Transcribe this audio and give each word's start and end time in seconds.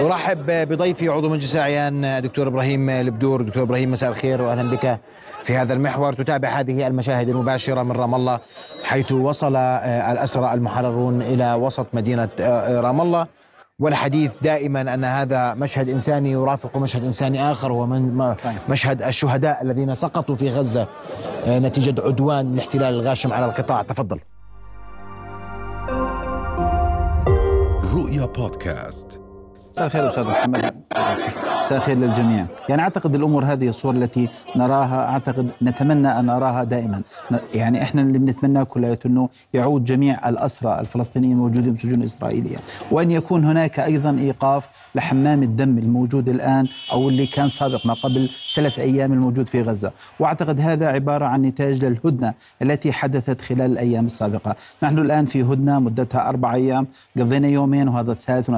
ارحب 0.00 0.46
بضيفي 0.46 1.08
عضو 1.08 1.28
مجلس 1.28 1.54
الأعيان 1.54 2.22
دكتور 2.22 2.46
إبراهيم 2.48 2.90
البدور. 2.90 3.42
دكتور 3.42 3.62
إبراهيم 3.62 3.90
مساء 3.90 4.10
الخير 4.10 4.42
واهلا 4.42 4.70
بك 4.70 4.98
في 5.44 5.56
هذا 5.56 5.72
المحور. 5.72 6.12
تتابع 6.12 6.48
هذه 6.48 6.86
المشاهد 6.86 7.28
المباشرة 7.28 7.82
من 7.82 7.92
رام 7.92 8.14
الله 8.14 8.40
حيث 8.82 9.12
وصل 9.12 9.56
الأسرى 9.56 10.54
المحررون 10.54 11.22
إلى 11.22 11.54
وسط 11.54 11.86
مدينة 11.92 12.28
رام 12.80 13.00
الله. 13.00 13.26
والحديث 13.78 14.32
دائما 14.42 14.94
أن 14.94 15.04
هذا 15.04 15.54
مشهد 15.54 15.88
إنساني 15.88 16.30
يرافق 16.30 16.76
مشهد 16.76 17.04
إنساني 17.04 17.50
آخر 17.52 17.72
هو 17.72 17.86
من 17.86 18.34
مشهد 18.68 19.02
الشهداء 19.02 19.62
الذين 19.62 19.94
سقطوا 19.94 20.36
في 20.36 20.48
غزة 20.48 20.86
نتيجة 21.48 22.02
عدوان 22.02 22.54
الاحتلال 22.54 22.94
الغاشم 22.94 23.32
على 23.32 23.46
القطاع. 23.46 23.82
تفضل. 23.82 24.20
رؤيا 27.94 28.26
بودكاست. 28.26 29.29
مساء 29.70 29.86
الخير 29.86 30.06
أستاذ 30.06 30.24
محمد. 30.24 30.74
مساء 31.60 31.78
الخير 31.78 31.96
للجميع. 31.96 32.46
يعني 32.68 32.82
أعتقد 32.82 33.14
الأمور 33.14 33.44
هذه 33.44 33.68
الصور 33.68 33.94
التي 33.94 34.28
نراها 34.56 35.10
أعتقد 35.12 35.50
نتمنى 35.62 36.08
أن 36.18 36.26
نراها 36.26 36.64
دائما. 36.64 37.02
يعني 37.54 37.82
إحنا 37.82 38.02
اللي 38.02 38.18
بنتمناه 38.18 38.62
كلية 38.62 38.98
انه 39.06 39.28
يعود 39.54 39.84
جميع 39.84 40.28
الأسرى 40.28 40.80
الفلسطينيين 40.80 41.32
الموجودين 41.32 41.74
في 41.74 41.86
سجون 41.88 42.02
اسرائيليه 42.02 42.56
وأن 42.90 43.10
يكون 43.10 43.44
هناك 43.44 43.80
أيضا 43.80 44.10
إيقاف 44.10 44.68
لحمام 44.94 45.42
الدم 45.42 45.78
الموجود 45.78 46.28
الآن 46.28 46.66
أو 46.92 47.08
اللي 47.08 47.26
كان 47.26 47.48
سابق 47.48 47.86
ما 47.86 47.94
قبل 47.94 48.30
ثلاث 48.54 48.78
أيام 48.78 49.12
الموجود 49.12 49.48
في 49.48 49.62
غزة. 49.62 49.92
وأعتقد 50.20 50.60
هذا 50.60 50.86
عبارة 50.88 51.24
عن 51.24 51.42
نتاج 51.42 51.84
للهدنة 51.84 52.34
التي 52.62 52.92
حدثت 52.92 53.40
خلال 53.40 53.72
الأيام 53.72 54.04
السابقة. 54.04 54.56
نحن 54.82 54.98
الآن 54.98 55.26
في 55.26 55.42
هدنة 55.42 55.78
مدتها 55.80 56.28
أربع 56.28 56.54
أيام 56.54 56.86
قضينا 57.18 57.48
يومين 57.48 57.88
وهذا 57.88 58.12
الثالث 58.12 58.50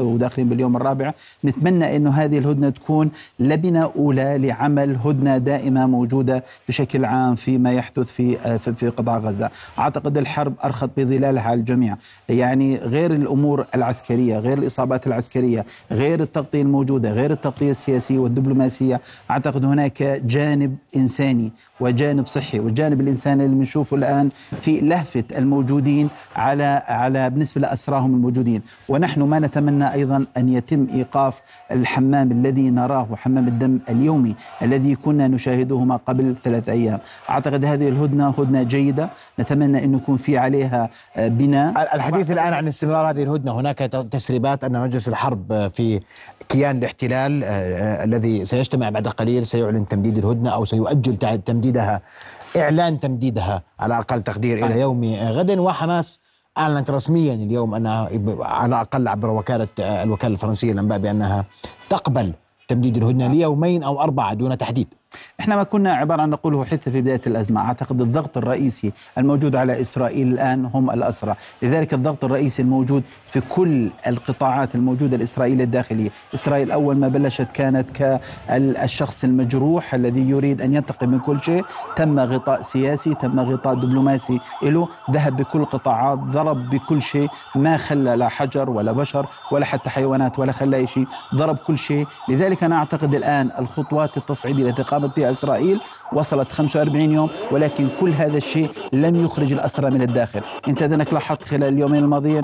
وداخلين 0.00 0.48
باليوم 0.60 0.76
الرابع 0.76 1.12
نتمنى 1.44 1.96
إنه 1.96 2.10
هذه 2.10 2.38
الهدنة 2.38 2.70
تكون 2.70 3.10
لبنة 3.38 3.90
أولى 3.96 4.38
لعمل 4.38 4.96
هدنة 4.96 5.38
دائمة 5.38 5.86
موجودة 5.86 6.44
بشكل 6.68 7.04
عام 7.04 7.34
فيما 7.34 7.72
يحدث 7.72 8.10
في 8.10 8.58
في 8.58 8.88
قطاع 8.88 9.18
غزة، 9.18 9.50
أعتقد 9.78 10.18
الحرب 10.18 10.54
أرخت 10.64 10.90
بظلالها 10.96 11.42
على 11.42 11.60
الجميع، 11.60 11.96
يعني 12.28 12.76
غير 12.76 13.10
الأمور 13.10 13.66
العسكرية، 13.74 14.38
غير 14.38 14.58
الإصابات 14.58 15.06
العسكرية، 15.06 15.66
غير 15.90 16.20
التغطية 16.20 16.62
الموجودة، 16.62 17.12
غير 17.12 17.30
التغطية 17.30 17.70
السياسية 17.70 18.18
والدبلوماسية، 18.18 19.00
أعتقد 19.30 19.64
هناك 19.64 20.02
جانب 20.02 20.76
إنساني 20.96 21.52
وجانب 21.80 22.26
صحي، 22.26 22.60
والجانب 22.60 23.00
الانساني 23.00 23.44
اللي 23.44 23.56
بنشوفه 23.56 23.96
الآن 23.96 24.28
في 24.62 24.80
لهفة 24.80 25.24
الموجودين 25.38 26.08
على 26.36 26.82
على 26.88 27.30
بالنسبة 27.30 27.60
لاسراهم 27.60 28.14
الموجودين، 28.14 28.62
ونحن 28.88 29.22
ما 29.22 29.38
نتمنى 29.38 29.92
أيضا 29.92 30.26
أن 30.36 30.48
يتم 30.52 30.86
إيقاف 30.94 31.42
الحمام 31.70 32.32
الذي 32.32 32.70
نراه 32.70 33.08
حمام 33.14 33.48
الدم 33.48 33.78
اليومي 33.88 34.34
الذي 34.62 34.94
كنا 34.94 35.28
نشاهده 35.28 35.78
ما 35.78 35.96
قبل 35.96 36.34
ثلاث 36.44 36.68
أيام، 36.68 36.98
أعتقد 37.30 37.64
هذه 37.64 37.88
الهدنة 37.88 38.28
هدنة 38.28 38.62
جيدة، 38.62 39.10
نتمنى 39.40 39.84
أن 39.84 39.94
يكون 39.94 40.16
في 40.16 40.38
عليها 40.38 40.90
بناء. 41.16 41.94
الحديث 41.94 42.30
الآن 42.30 42.52
عن 42.52 42.68
استمرار 42.68 43.10
هذه 43.10 43.22
الهدنة. 43.22 43.60
هناك 43.60 43.78
تسريبات 44.10 44.64
أن 44.64 44.80
مجلس 44.80 45.08
الحرب 45.08 45.70
في 45.72 46.00
كيان 46.48 46.78
الاحتلال 46.78 47.44
الذي 48.04 48.44
سيجتمع 48.44 48.90
بعد 48.90 49.08
قليل 49.08 49.46
سيعلن 49.46 49.88
تمديد 49.88 50.18
الهدنة 50.18 50.50
أو 50.50 50.64
سيؤجل 50.64 51.16
تمديدها 51.16 52.00
إعلان 52.56 53.00
تمديدها 53.00 53.62
على 53.80 53.98
أقل 53.98 54.22
تقدير 54.22 54.66
إلى 54.66 54.80
يوم 54.80 55.14
غد 55.14 55.58
وحماس. 55.58 56.20
أعلنت 56.58 56.90
رسميا 56.90 57.34
اليوم 57.34 57.74
أنها 57.74 58.10
على 58.40 58.68
الأقل 58.68 59.08
عبر 59.08 59.30
وكالة 59.30 59.68
الوكالة 59.78 60.34
الفرنسية 60.34 60.72
للانباء 60.72 60.98
بأنها 60.98 61.44
تقبل 61.88 62.32
تمديد 62.68 62.96
الهدنة 62.96 63.26
ليومين 63.26 63.82
أو 63.82 64.02
أربعة 64.02 64.34
دون 64.34 64.58
تحديد. 64.58 64.88
إحنا 65.40 65.56
ما 65.56 65.62
كنا 65.62 65.94
عبارة 65.94 66.22
عن 66.22 66.30
نقوله 66.30 66.64
حتى 66.64 66.90
في 66.90 67.00
بداية 67.00 67.20
الأزمة، 67.26 67.60
أعتقد 67.60 68.00
الضغط 68.00 68.36
الرئيسي 68.36 68.92
الموجود 69.18 69.56
على 69.56 69.80
إسرائيل 69.80 70.28
الآن 70.32 70.64
هم 70.74 70.90
الاسرى، 70.90 71.34
لذلك 71.62 71.94
الضغط 71.94 72.24
الرئيسي 72.24 72.62
الموجود 72.62 73.02
في 73.26 73.40
كل 73.40 73.90
القطاعات 74.06 74.74
الموجودة 74.74 75.16
الإسرائيلية 75.16 75.64
الداخلية، 75.64 76.10
إسرائيل 76.34 76.70
أول 76.70 76.96
ما 76.96 77.08
بلشت 77.08 77.52
كانت 77.52 77.90
كالشخص 77.90 79.24
المجروح 79.24 79.94
الذي 79.94 80.30
يريد 80.30 80.60
أن 80.62 80.74
ينتقم 80.74 81.08
من 81.08 81.18
كل 81.18 81.42
شيء، 81.42 81.64
تم 81.96 82.20
غطاء 82.20 82.62
سياسي، 82.62 83.14
تم 83.14 83.40
غطاء 83.40 83.74
دبلوماسي 83.74 84.40
له، 84.62 84.88
ذهب 85.10 85.36
بكل 85.36 85.58
القطاعات، 85.60 86.18
ضرب 86.18 86.70
بكل 86.70 87.02
شيء، 87.02 87.28
ما 87.54 87.76
خلى 87.76 88.16
لا 88.16 88.28
حجر 88.28 88.70
ولا 88.70 88.92
بشر 88.92 89.26
ولا 89.52 89.64
حتى 89.64 89.90
حيوانات 89.90 90.38
ولا 90.38 90.52
خلى 90.52 90.86
شيء، 90.86 91.06
ضرب 91.34 91.56
كل 91.56 91.78
شيء، 91.78 92.06
لذلك 92.28 92.64
أنا 92.64 92.76
أعتقد 92.76 93.14
الآن 93.14 93.50
الخطوات 93.58 94.16
التصعيدية 94.16 94.64
التي 94.64 94.82
قامت 95.00 95.16
بها 95.16 95.32
إسرائيل 95.32 95.80
وصلت 96.12 96.50
45 96.50 97.12
يوم 97.12 97.30
ولكن 97.50 97.88
كل 98.00 98.10
هذا 98.10 98.36
الشيء 98.36 98.70
لم 98.92 99.24
يخرج 99.24 99.52
الأسرى 99.52 99.90
من 99.90 100.02
الداخل، 100.02 100.40
انت 100.68 100.82
انك 100.82 101.12
لاحظت 101.12 101.44
خلال 101.44 101.64
اليومين 101.64 102.04
الماضيين 102.04 102.42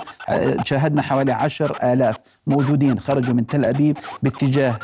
شاهدنا 0.65 1.03
حوالي 1.03 1.33
10000 1.33 2.17
موجودين 2.47 3.01
خرجوا 3.01 3.35
من 3.35 3.47
تل 3.47 3.65
أبيب 3.65 3.99
باتجاه 4.23 4.79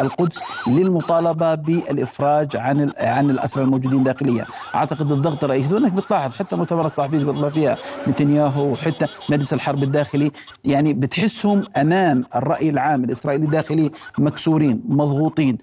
القدس 0.00 0.40
للمطالبة 0.66 1.54
بالإفراج 1.54 2.56
عن 2.56 2.92
عن 2.98 3.30
الأسرى 3.30 3.64
الموجودين 3.64 4.04
داخليا، 4.04 4.46
أعتقد 4.74 5.12
الضغط 5.12 5.44
الرئيسي 5.44 5.68
دونك 5.68 5.92
بتلاحظ 5.92 6.32
حتى 6.32 6.56
مؤتمر 6.56 6.86
الصحفيين 6.86 7.20
اللي 7.20 7.32
بيطلع 7.32 7.50
فيها 7.50 7.76
نتنياهو 8.08 8.70
وحتى 8.70 9.06
مجلس 9.30 9.52
الحرب 9.52 9.82
الداخلي 9.82 10.30
يعني 10.64 10.92
بتحسهم 10.92 11.64
أمام 11.76 12.24
الرأي 12.36 12.70
العام 12.70 13.04
الإسرائيلي 13.04 13.44
الداخلي 13.44 13.90
مكسورين 14.18 14.82
مضغوطين. 14.88 15.58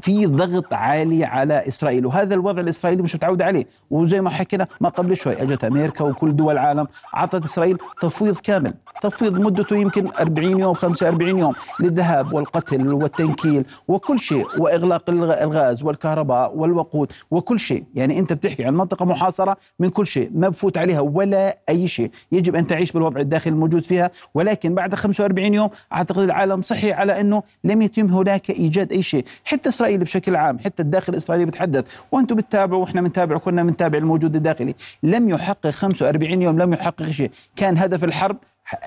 في 0.00 0.26
ضغط 0.26 0.72
عالي 0.72 1.24
على 1.24 1.68
إسرائيل 1.68 2.06
وهذا 2.06 2.34
الوضع 2.34 2.60
الإسرائيلي 2.60 3.02
مش 3.02 3.14
متعود 3.14 3.42
عليه. 3.42 3.66
وزي 3.90 4.20
ما 4.20 4.30
حكينا 4.30 4.66
ما 4.80 4.88
قبل 4.88 5.16
شوي 5.16 5.42
أجت 5.42 5.64
أمريكا 5.64 6.04
وكل 6.04 6.36
دول 6.36 6.52
العالم 6.52 6.86
اعطت 7.16 7.44
إسرائيل 7.44 7.78
تفويض 8.00 8.36
كامل 8.36 8.74
تفويض 9.02 9.38
مدته 9.40 9.76
يمكن 9.76 10.08
40 10.20 10.51
يوم 10.60 10.74
45 10.74 11.38
يوم 11.38 11.54
للذهاب 11.80 12.32
والقتل 12.32 12.92
والتنكيل 12.94 13.64
وكل 13.88 14.18
شيء 14.18 14.46
وإغلاق 14.58 15.10
الغاز 15.10 15.82
والكهرباء 15.82 16.56
والوقود 16.56 17.12
وكل 17.30 17.60
شيء. 17.60 17.84
يعني 17.94 18.18
أنت 18.18 18.32
بتحكي 18.32 18.64
عن 18.64 18.74
منطقة 18.74 19.04
محاصرة 19.04 19.56
من 19.78 19.88
كل 19.88 20.06
شيء 20.06 20.30
ما 20.34 20.48
بفوت 20.48 20.78
عليها 20.78 21.00
ولا 21.00 21.58
أي 21.68 21.88
شيء. 21.88 22.10
يجب 22.32 22.56
أن 22.56 22.66
تعيش 22.66 22.92
بالوضع 22.92 23.20
الداخلي 23.20 23.52
الموجود 23.52 23.84
فيها 23.84 24.10
ولكن 24.34 24.74
بعد 24.74 24.94
45 24.94 25.54
يوم 25.54 25.70
أعتقد 25.92 26.22
العالم 26.22 26.62
صحي 26.62 26.92
على 26.92 27.20
أنه 27.20 27.42
لم 27.64 27.82
يتم 27.82 28.06
هناك 28.06 28.50
إيجاد 28.50 28.92
أي 28.92 29.02
شيء. 29.02 29.24
حتى 29.44 29.68
إسرائيل 29.68 29.98
بشكل 29.98 30.36
عام 30.36 30.58
حتى 30.58 30.82
الداخل 30.82 31.12
الإسرائيلي 31.12 31.46
بتحدث 31.46 31.96
وأنتم 32.12 32.36
بتتابعوا 32.36 32.80
وإحنا 32.82 33.00
بنتابع 33.00 33.38
كنا 33.38 33.62
بنتابع 33.62 33.98
الموجود 33.98 34.36
الداخلي. 34.36 34.74
لم 35.02 35.28
يحقق 35.28 35.70
45 35.70 36.42
يوم 36.42 36.58
لم 36.58 36.72
يحقق 36.72 37.10
شيء. 37.10 37.30
كان 37.56 37.78
هدف 37.78 38.04
الحرب 38.04 38.36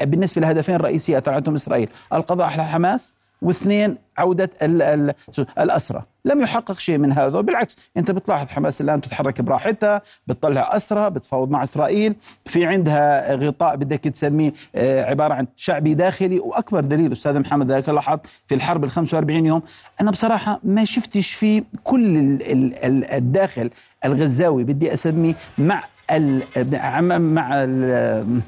بالنسبة 0.01 0.41
لهدفين 0.41 0.75
رئيسية 0.75 1.19
طلعتهم 1.19 1.53
إسرائيل 1.55 1.89
القضاء 2.13 2.47
على 2.47 2.65
حماس 2.65 3.13
واثنين 3.41 3.97
عودة 4.17 4.49
ال 4.61 4.81
ال 4.81 5.13
الأسرى. 5.59 6.03
لم 6.25 6.41
يحقق 6.41 6.79
شيء 6.79 6.97
من 6.97 7.11
هذا 7.11 7.41
بالعكس 7.41 7.75
أنت 7.97 8.11
بتلاحظ 8.11 8.47
حماس 8.47 8.81
الآن 8.81 9.01
تتحرك 9.01 9.41
براحتها 9.41 10.01
بتطلع 10.27 10.75
أسرى 10.75 11.09
بتفاوض 11.09 11.49
مع 11.49 11.63
إسرائيل 11.63 12.15
في 12.45 12.65
عندها 12.65 13.35
غطاء 13.35 13.75
بدك 13.75 13.99
تسميه 13.99 14.53
عبارة 14.77 15.33
عن 15.33 15.47
شعبي 15.55 15.93
داخلي 15.93 16.39
وأكبر 16.39 16.79
دليل 16.81 17.11
أستاذ 17.11 17.39
محمد 17.39 17.71
ذلك 17.71 17.89
لاحظ 17.89 18.19
في 18.47 18.55
الحرب 18.55 18.83
ال 18.83 18.91
45 18.91 19.45
يوم 19.45 19.61
أنا 20.01 20.11
بصراحة 20.11 20.59
ما 20.63 20.85
شفتش 20.85 21.33
في 21.33 21.63
كل 21.83 22.37
الداخل 23.13 23.69
الغزاوي 24.05 24.63
بدي 24.63 24.93
أسميه 24.93 25.35
مع 25.57 25.83
مع 26.11 27.66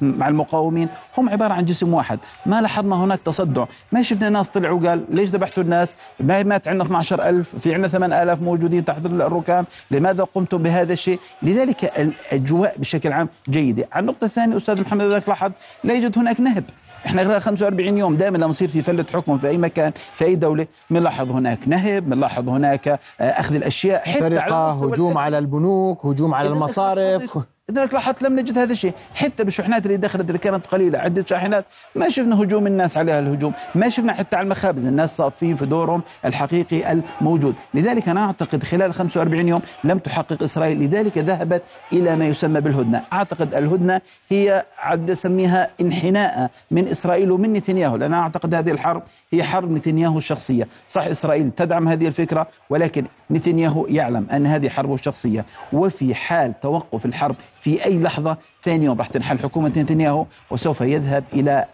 مع 0.01 0.27
المقاومين 0.27 0.87
هم 1.17 1.29
عبارة 1.29 1.53
عن 1.53 1.65
جسم 1.65 1.93
واحد، 1.93 2.19
ما 2.45 2.61
لاحظنا 2.61 2.95
هناك 2.95 3.19
تصدع، 3.19 3.65
ما 3.91 4.03
شفنا 4.03 4.29
ناس 4.29 4.49
طلعوا 4.49 4.89
قال 4.89 5.05
ليش 5.09 5.29
ذبحتوا 5.29 5.63
الناس؟ 5.63 5.95
ما 6.19 6.43
مات 6.43 6.67
عندنا 6.67 6.83
12000 6.83 7.55
في 7.55 7.73
عندنا 7.73 7.87
8000 7.87 8.41
موجودين 8.41 8.85
تحت 8.85 9.05
الركام، 9.05 9.65
لماذا 9.91 10.23
قمتم 10.23 10.57
بهذا 10.63 10.93
الشيء؟ 10.93 11.19
لذلك 11.41 11.99
الأجواء 11.99 12.77
بشكل 12.77 13.13
عام 13.13 13.29
جيدة، 13.49 13.87
على 13.91 14.01
النقطة 14.01 14.25
الثانية 14.25 14.57
أستاذ 14.57 14.81
محمد 14.81 15.05
ذاك 15.05 15.29
لاحظ 15.29 15.51
لا 15.83 15.93
يوجد 15.93 16.17
هناك 16.17 16.39
نهب، 16.39 16.63
إحنا 17.07 17.23
خلال 17.23 17.41
45 17.41 17.97
يوم 17.97 18.15
دائما 18.15 18.37
لما 18.37 18.49
يصير 18.49 18.69
في 18.69 18.81
فلة 18.81 19.05
حكم 19.13 19.37
في 19.37 19.47
أي 19.47 19.57
مكان 19.57 19.91
في 20.15 20.25
أي 20.25 20.35
دولة. 20.35 20.67
بنلاحظ 20.89 21.31
هناك 21.31 21.59
نهب 21.67 22.09
بنلاحظ 22.09 22.49
هناك 22.49 22.99
أخذ 23.19 23.55
الأشياء 23.55 23.99
حتى 24.09 24.19
سرقة 24.19 24.71
هجوم 24.71 25.17
على 25.17 25.37
البنوك 25.37 26.05
هجوم 26.05 26.33
على 26.33 26.49
المصارف. 26.49 27.37
لذلك 27.71 27.93
لاحظت 27.93 28.23
لم 28.23 28.39
نجد 28.39 28.57
هذا 28.57 28.71
الشيء. 28.71 28.93
حتى 29.15 29.43
بالشحنات 29.43 29.85
اللي 29.85 29.97
دخلت 29.97 30.27
اللي 30.27 30.37
كانت 30.37 30.67
قليلة 30.67 30.99
عدة 30.99 31.25
شاحنات 31.25 31.65
ما 31.95 32.09
شفنا 32.09 32.41
هجوم 32.41 32.67
الناس 32.67 32.97
عليها 32.97 33.19
الهجوم 33.19 33.53
ما 33.75 33.89
شفنا 33.89 34.13
حتى 34.13 34.35
على 34.35 34.43
المخابز. 34.45 34.85
الناس 34.85 35.17
صافين 35.17 35.55
في 35.55 35.65
دورهم 35.65 36.01
الحقيقي 36.25 36.91
الموجود. 37.21 37.55
لذلك 37.73 38.09
أنا 38.09 38.25
أعتقد 38.25 38.63
خلال 38.63 38.93
45 38.93 39.47
يوم 39.47 39.61
لم 39.83 39.97
تحقق 39.97 40.43
إسرائيل. 40.43 40.79
لذلك 40.83 41.17
ذهبت 41.17 41.61
إلى 41.93 42.15
ما 42.15 42.27
يسمى 42.27 42.61
بالهدنة. 42.61 43.03
أعتقد 43.13 43.55
الهدنة 43.55 44.01
هي 44.29 44.65
عد 44.79 45.09
اسميها 45.09 45.67
انحناء 45.81 46.51
من 46.71 46.87
إسرائيل 46.87 47.31
ومن 47.31 47.53
نتنياهو 47.53 47.95
لأن 47.95 48.13
أعتقد 48.13 48.53
هذه 48.53 48.71
الحرب 48.71 49.03
هي 49.31 49.43
حرب 49.43 49.71
نتنياهو 49.71 50.17
الشخصية. 50.17 50.67
صح 50.87 51.05
إسرائيل 51.05 51.51
تدعم 51.51 51.87
هذه 51.87 52.07
الفكرة 52.07 52.47
ولكن 52.69 53.05
نتنياهو 53.31 53.87
يعلم 53.87 54.27
أن 54.31 54.47
هذه 54.47 54.69
حربه 54.69 54.93
الشخصيه 54.93 55.45
وفي 55.73 56.15
حال 56.15 56.59
توقف 56.59 57.05
الحرب 57.05 57.35
في 57.67 57.85
أي 57.85 57.99
لحظة 57.99 58.37
ثاني 58.67 58.85
يوم 58.85 58.97
راح 58.97 59.07
تنحل 59.07 59.39
حكومة 59.39 59.69
نتنياهو 59.69 60.25
وسوف 60.51 60.81
يذهب 60.81 61.23
إلى 61.33 61.65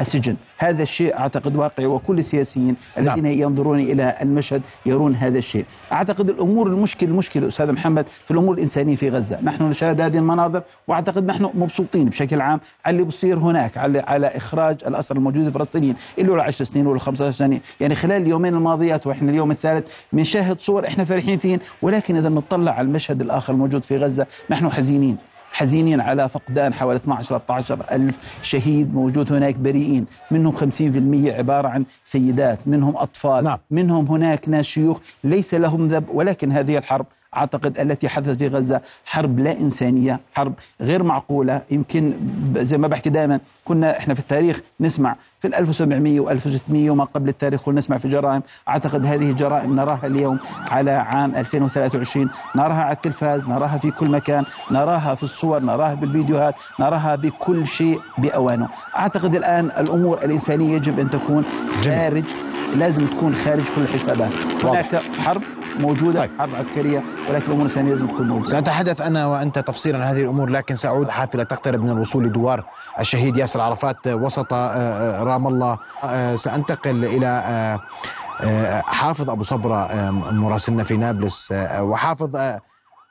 السجن. 0.00 0.36
هذا 0.58 0.82
الشيء 0.82 1.18
أعتقد 1.18 1.56
واقعي 1.56 1.86
وكل 1.86 2.18
السياسيين 2.18 2.76
الذين 2.98 3.24
نعم. 3.24 3.32
ينظرون 3.32 3.80
إلى 3.80 4.16
المشهد 4.22 4.62
يرون 4.86 5.14
هذا 5.14 5.38
الشيء. 5.38 5.64
أعتقد 5.92 6.30
الأمور 6.30 6.66
المشكل 6.66 7.06
المشكلة 7.06 7.46
أستاذ 7.46 7.72
محمد 7.72 8.06
في 8.24 8.30
الأمور 8.30 8.54
الإنسانية 8.54 8.96
في 8.96 9.10
غزة. 9.10 9.40
نحن 9.42 9.62
نشاهد 9.62 10.00
هذه 10.00 10.18
المناظر 10.18 10.62
وأعتقد 10.88 11.26
نحن 11.26 11.50
مبسوطين 11.54 12.08
بشكل 12.08 12.40
عام 12.40 12.60
على 12.84 12.94
اللي 12.94 13.06
بصير 13.06 13.38
هناك 13.38 13.78
على 13.78 13.98
على 13.98 14.26
إخراج 14.26 14.76
الأسرى 14.86 15.18
الموجودين 15.18 15.46
الفلسطينيين 15.46 15.94
اللي 16.18 16.32
له 16.32 16.42
10 16.42 16.64
سنين 16.64 16.86
ولا 16.86 16.98
15 16.98 17.30
سنه 17.30 17.60
يعني 17.80 17.94
خلال 17.94 18.22
اليومين 18.22 18.54
الماضيات 18.54 19.06
وإحنا 19.06 19.30
اليوم 19.30 19.50
الثالث 19.50 19.86
بنشاهد 20.12 20.60
صور 20.60 20.86
إحنا 20.86 21.04
فرحين 21.04 21.38
فيهن 21.38 21.58
ولكن 21.82 22.16
إذا 22.16 22.28
نطلع 22.28 22.72
على 22.72 22.86
المشهد 22.86 23.20
الآخر 23.20 23.52
الموجود 23.52 23.84
في 23.84 23.96
غزة 23.96 24.26
نحن 24.50 24.70
حزينين. 24.70 25.33
حزينين 25.54 26.00
على 26.00 26.28
فقدان 26.28 26.74
حوالي 26.74 26.98
12 26.98 27.38
13 27.38 27.78
ألف 27.92 28.38
شهيد 28.42 28.94
موجود 28.94 29.32
هناك 29.32 29.54
بريئين 29.54 30.06
منهم 30.30 30.56
50% 30.56 30.62
عبارة 31.38 31.68
عن 31.68 31.84
سيدات 32.04 32.68
منهم 32.68 32.96
أطفال 32.96 33.44
نعم. 33.44 33.58
منهم 33.70 34.06
هناك 34.06 34.48
ناس 34.48 34.64
شيوخ 34.64 34.98
ليس 35.24 35.54
لهم 35.54 35.88
ذنب 35.88 36.04
ولكن 36.12 36.52
هذه 36.52 36.78
الحرب 36.78 37.06
أعتقد 37.36 37.78
التي 37.78 38.08
حدثت 38.08 38.38
في 38.38 38.48
غزة 38.48 38.80
حرب 39.04 39.38
لا 39.38 39.60
إنسانية، 39.60 40.20
حرب 40.34 40.52
غير 40.80 41.02
معقولة، 41.02 41.60
يمكن 41.70 42.12
زي 42.56 42.78
ما 42.78 42.88
بحكي 42.88 43.10
دائما 43.10 43.40
كنا 43.64 43.98
إحنا 43.98 44.14
في 44.14 44.20
التاريخ 44.20 44.60
نسمع 44.80 45.16
في 45.40 45.48
ال 45.48 45.54
1700 45.54 46.20
و 46.20 46.30
1600 46.30 46.90
وما 46.90 47.04
قبل 47.04 47.28
التاريخ 47.28 47.62
كنا 47.62 47.78
نسمع 47.78 47.98
في 47.98 48.08
جرائم، 48.08 48.42
أعتقد 48.68 49.06
هذه 49.06 49.30
الجرائم 49.30 49.76
نراها 49.76 50.06
اليوم 50.06 50.38
على 50.70 50.90
عام 50.90 51.36
2023 51.36 52.30
نراها 52.56 52.82
على 52.82 52.96
التلفاز 52.96 53.48
نراها 53.48 53.78
في 53.78 53.90
كل 53.90 54.10
مكان 54.10 54.44
نراها 54.70 55.14
في 55.14 55.22
الصور 55.22 55.62
نراها 55.62 55.94
بالفيديوهات 55.94 56.54
نراها 56.80 57.16
بكل 57.16 57.66
شيء 57.66 58.00
بأوانه. 58.18 58.68
أعتقد 58.96 59.34
الآن 59.34 59.70
الأمور 59.78 60.18
الإنسانية 60.24 60.74
يجب 60.74 61.00
أن 61.00 61.10
تكون 61.10 61.44
خارج 61.84 62.24
لازم 62.76 63.06
تكون 63.06 63.34
خارج 63.34 63.64
كل 63.76 63.82
الحسابات. 63.82 64.32
هناك 64.64 64.96
حرب 64.96 65.42
موجودة 65.80 66.20
طيب. 66.20 66.30
حرب 66.38 66.54
عسكرية 66.54 67.02
ولكن 67.30 67.44
الأمور 67.46 67.60
الإنسانية 67.60 67.90
لازم 67.90 68.06
تكون 68.06 68.28
موجودة. 68.28 68.48
سأتحدث 68.48 69.00
أنا 69.00 69.26
وأنت 69.26 69.58
تفصيلا 69.58 69.98
عن 69.98 70.04
هذه 70.04 70.22
الأمور 70.22 70.50
لكن 70.50 70.74
سأعود 70.74 71.08
حافلة 71.10 71.44
تقترب 71.44 71.80
من 71.82 71.90
الوصول 71.90 72.24
لدوار 72.24 72.64
الشهيد 73.00 73.36
ياسر 73.36 73.60
عرفات 73.60 74.08
وسط 74.08 74.52
آه، 74.52 74.56
آه، 74.56 75.22
رام 75.22 75.46
الله. 75.46 75.78
آه، 76.04 76.34
سأنتقل 76.34 77.04
إلى 77.04 77.80
حافظ 78.84 79.30
أبو 79.30 79.42
صبرة 79.42 80.10
مراسلنا 80.30 80.84
في 80.84 80.96
نابلس. 80.96 81.54
وحافظ 81.80 82.58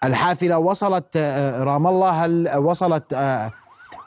الحافلة 0.03 0.57
وصلت 0.57 1.17
رام 1.59 1.87
الله. 1.87 2.09
هل 2.09 2.57
وصلت 2.57 3.13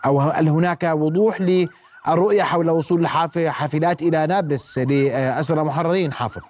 أو 0.07 0.21
هل 0.21 0.49
هناك 0.49 0.85
وضوح 0.85 1.41
للرؤية 1.41 2.43
حول 2.43 2.71
وصول 2.71 3.01
الحافلات 3.01 4.03
إلى 4.03 4.27
نابلس؟ 4.27 4.79
لأسرى 4.79 5.65
محررين 5.65 6.13
حافظ. 6.13 6.43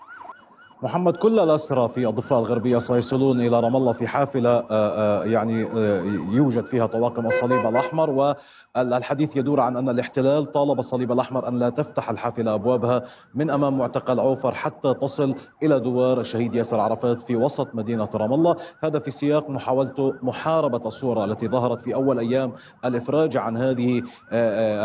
محمد 0.82 1.17
كل 1.17 1.38
الأسرى 1.38 1.88
في 1.88 2.08
الضفة 2.08 2.38
الغربية 2.38 2.78
سيصلون 2.78 3.40
إلى 3.40 3.61
رام 3.61 3.76
الله 3.76 3.93
في 3.93 4.06
حافلة 4.06 4.50
آه، 4.50 4.64
آه، 4.70 5.25
يعني 5.25 5.64
آه، 5.64 6.02
يوجد 6.31 6.67
فيها 6.67 6.87
طواقم 6.87 7.26
الصليب 7.26 7.67
الأحمر 7.67 8.11
والحديث 8.11 9.37
يدور 9.37 9.61
عن 9.61 9.76
أن 9.76 9.88
الاحتلال 9.88 10.44
طالب 10.44 10.78
الصليب 10.78 11.12
الأحمر 11.12 11.49
أن 11.49 11.58
لا 11.58 11.69
تفتح 11.69 12.11
الحافلة 12.11 12.55
أبوابها 12.55 13.02
من 13.34 13.50
أمام 13.50 13.78
معتقل 13.78 14.20
عوفر 14.20 14.55
حتى 14.55 14.94
تصل 14.94 15.34
إلى 15.62 15.81
دوار 15.81 16.20
الشهيد 16.20 16.55
ياسر 16.55 16.81
عرفات 16.81 17.22
في 17.22 17.37
وسط 17.37 17.75
مدينة 17.75 18.08
رام 18.14 18.32
الله. 18.32 18.56
هذا 18.81 18.99
في 18.99 19.11
سياق 19.11 19.50
محاولته 19.50 20.14
محاربة 20.22 20.87
الصورة 20.87 21.25
التي 21.25 21.49
ظهرت 21.49 21.82
في 21.82 21.94
أول 21.94 22.19
أيام 22.19 22.52
الإفراج 22.84 23.37
عن 23.37 23.56
هذه 23.56 24.02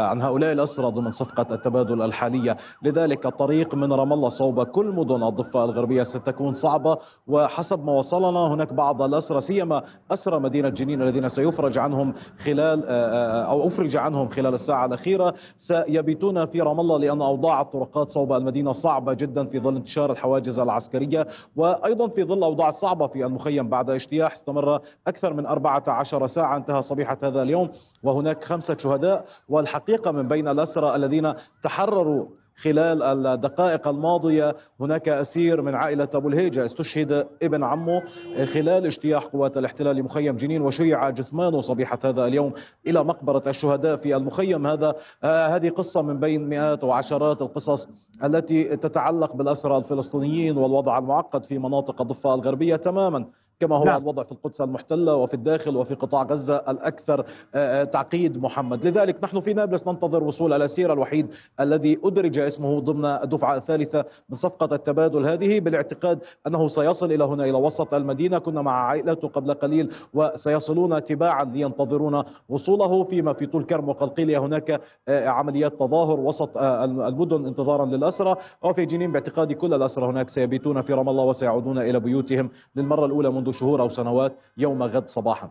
عن 0.10 0.22
هؤلاء 0.22 0.54
الأسرى 0.54 0.92
ضمن 0.92 1.12
صفقة 1.12 1.56
التبادل 1.56 2.02
الحالية. 2.02 2.58
لذلك 2.84 3.26
الطريق 3.26 3.76
من 3.76 3.94
رام 3.94 4.14
الله 4.14 4.30
صوب 4.30 4.64
كل 4.64 4.86
مدن 4.86 5.24
الضفة 5.24 5.64
الغربية 5.64 5.81
الغربية 5.82 6.04
ستكون 6.04 6.54
صعبة. 6.54 6.98
وحسب 7.28 7.86
ما 7.86 7.92
وصلنا 7.92 8.54
هناك 8.54 8.74
بعض 8.74 9.02
الأسرى 9.02 9.42
سيما 9.42 9.84
أسرى 10.12 10.40
مدينة 10.40 10.70
جنين 10.70 11.02
الذين 11.02 11.30
سيفرج 11.30 11.78
عنهم 11.78 12.14
خلال 12.40 12.84
آه، 12.86 12.92
آه، 12.92 13.44
أو 13.44 13.68
أفرج 13.68 13.98
عنهم 13.98 14.30
خلال 14.30 14.54
الساعة 14.54 14.86
الأخيرة 14.86 15.34
سيبيتون 15.58 16.46
في 16.46 16.62
رام 16.62 16.80
الله 16.80 16.98
لأن 16.98 17.22
أوضاع 17.22 17.62
الطرقات 17.62 18.10
صوب 18.10 18.34
المدينة 18.34 18.72
صعبة 18.72 19.14
جدا 19.14 19.46
في 19.46 19.60
ظل 19.60 19.76
انتشار 19.76 20.12
الحواجز 20.12 20.60
العسكرية 20.60 21.28
وأيضا 21.56 22.08
في 22.08 22.24
ظل 22.24 22.44
أوضاع 22.44 22.72
صعبة 22.72 23.08
في 23.08 23.26
المخيم 23.26 23.70
بعد 23.70 23.90
اجتياح 23.90 24.32
استمر 24.32 24.80
أكثر 25.08 25.34
من 25.34 25.46
14 25.46 26.28
ساعة 26.28 26.58
انتهى 26.58 26.82
صبيحة 26.82 27.18
هذا 27.24 27.42
اليوم. 27.42 27.70
وهناك 28.04 28.44
خمسة 28.44 28.78
شهداء 28.78 29.26
والحقيقة 29.50 30.12
من 30.12 30.28
بين 30.28 30.48
الأسرى 30.48 30.96
الذين 30.96 31.34
تحرروا 31.64 32.26
خلال 32.56 33.28
الدقائق 33.28 33.88
الماضية 33.88 34.56
هناك 34.80 35.10
أسير 35.10 35.62
من 35.62 35.76
عائلة 35.76 36.08
أبو 36.16 36.30
الهيجة 36.30 36.66
استشهد 36.66 37.28
ابن 37.44 37.64
عمه 37.64 38.04
خلال 38.46 38.86
اجتياح 38.86 39.26
قوات 39.26 39.58
الاحتلال 39.58 39.96
لمخيم 39.96 40.38
جنين 40.38 40.62
وشيع 40.62 41.10
جثمانه 41.10 41.62
صبيحة 41.62 42.00
هذا 42.04 42.26
اليوم 42.26 42.54
إلى 42.88 43.04
مقبرة 43.04 43.44
الشهداء 43.48 43.96
في 43.96 44.16
المخيم. 44.16 44.68
هذا 44.68 44.96
آه 45.24 45.48
هذه 45.48 45.70
قصة 45.70 46.02
من 46.02 46.20
بين 46.20 46.50
مئات 46.50 46.84
وعشرات 46.84 47.42
القصص 47.42 47.88
التي 48.24 48.64
تتعلق 48.64 49.36
بالأسرى 49.36 49.78
الفلسطينيين 49.78 50.58
والوضع 50.58 50.98
المعقد 50.98 51.46
في 51.46 51.58
مناطق 51.58 52.02
الضفة 52.02 52.34
الغربية 52.34 52.76
تماما. 52.76 53.26
كما 53.62 53.76
هو 53.76 53.84
نعم. 53.84 54.02
الوضع 54.02 54.24
في 54.24 54.32
القدس 54.32 54.62
المحتلة 54.62 55.16
وفي 55.16 55.34
الداخل 55.34 55.78
وفي 55.78 55.94
قطاع 55.94 56.24
غزة 56.24 56.56
الأكثر 56.56 57.20
آه، 57.56 57.82
آه، 57.82 57.84
تعقيد 57.84 58.38
محمد. 58.38 58.88
لذلك 58.88 59.24
نحن 59.24 59.40
في 59.40 59.54
نابلس 59.54 59.88
ننتظر 59.88 60.24
وصول 60.24 60.54
الأسير 60.54 60.94
الوحيد 60.94 61.28
الذي 61.60 62.00
أدرج 62.04 62.40
اسمه 62.40 62.80
ضمن 62.80 63.06
الدفعة 63.06 63.58
الثالثة 63.58 64.06
من 64.30 64.36
صفقة 64.36 64.76
التبادل. 64.76 65.26
هذه 65.26 65.60
بالاعتقاد 65.60 66.20
أنه 66.48 66.68
سيصل 66.68 67.12
إلى 67.12 67.24
هنا 67.24 67.44
إلى 67.44 67.58
وسط 67.58 67.94
المدينة. 67.94 68.38
كنا 68.38 68.62
مع 68.62 68.72
عائلته 68.72 69.28
قبل 69.28 69.54
قليل 69.54 69.94
وسيصلون 70.14 71.04
تباعا 71.04 71.44
لينتظرون 71.44 72.24
وصوله 72.50 73.04
فيما 73.04 73.34
في 73.34 73.46
طول 73.46 73.64
كرم 73.64 73.90
وقلقيلية 73.90 74.38
هناك 74.38 74.82
آه، 75.08 75.28
عمليات 75.28 75.74
تظاهر 75.74 76.20
وسط 76.20 76.58
المدن 76.58 77.46
انتظارا 77.46 77.86
للأسرى 77.86 78.36
وفي 78.64 78.86
جنين 78.86 79.12
باعتقادي 79.12 79.56
كل 79.56 79.74
الأسرى 79.74 80.06
هناك 80.06 80.30
سيبيتون 80.30 80.82
في 80.82 80.94
رام 80.94 81.10
الله 81.10 81.24
وسيعودون 81.24 81.78
إلى 81.78 82.00
بيوتهم 82.00 82.50
للمرة 82.76 83.06
الأولى 83.06 83.32
منذ 83.32 83.51
شهور 83.52 83.82
أو 83.82 83.90
سنوات 83.90 84.36
يوم 84.58 84.84
غد 84.84 85.10
صباحا 85.10 85.50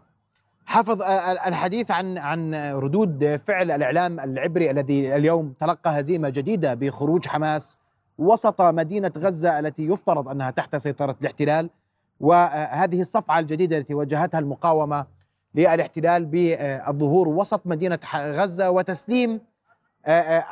حافظ 0.66 1.02
الحديث 1.46 1.90
عن 1.90 2.18
عن 2.18 2.54
ردود 2.54 3.40
فعل 3.46 3.70
الإعلام 3.70 4.20
العبري 4.20 4.70
الذي 4.70 5.16
اليوم 5.16 5.54
تلقى 5.60 6.00
هزيمة 6.00 6.28
جديدة 6.28 6.74
بخروج 6.74 7.28
حماس 7.28 7.78
وسط 8.18 8.62
مدينة 8.62 9.12
غزة 9.18 9.58
التي 9.58 9.86
يفترض 9.86 10.28
أنها 10.28 10.50
تحت 10.50 10.76
سيطرة 10.76 11.16
الاحتلال 11.20 11.70
وهذه 12.20 13.00
الصفعة 13.00 13.38
الجديدة 13.38 13.78
التي 13.78 13.94
واجهتها 13.94 14.38
المقاومة 14.38 15.06
للاحتلال 15.54 16.24
بالظهور 16.24 17.28
وسط 17.28 17.66
مدينة 17.66 17.98
غزة 18.14 18.70
وتسليم 18.70 19.40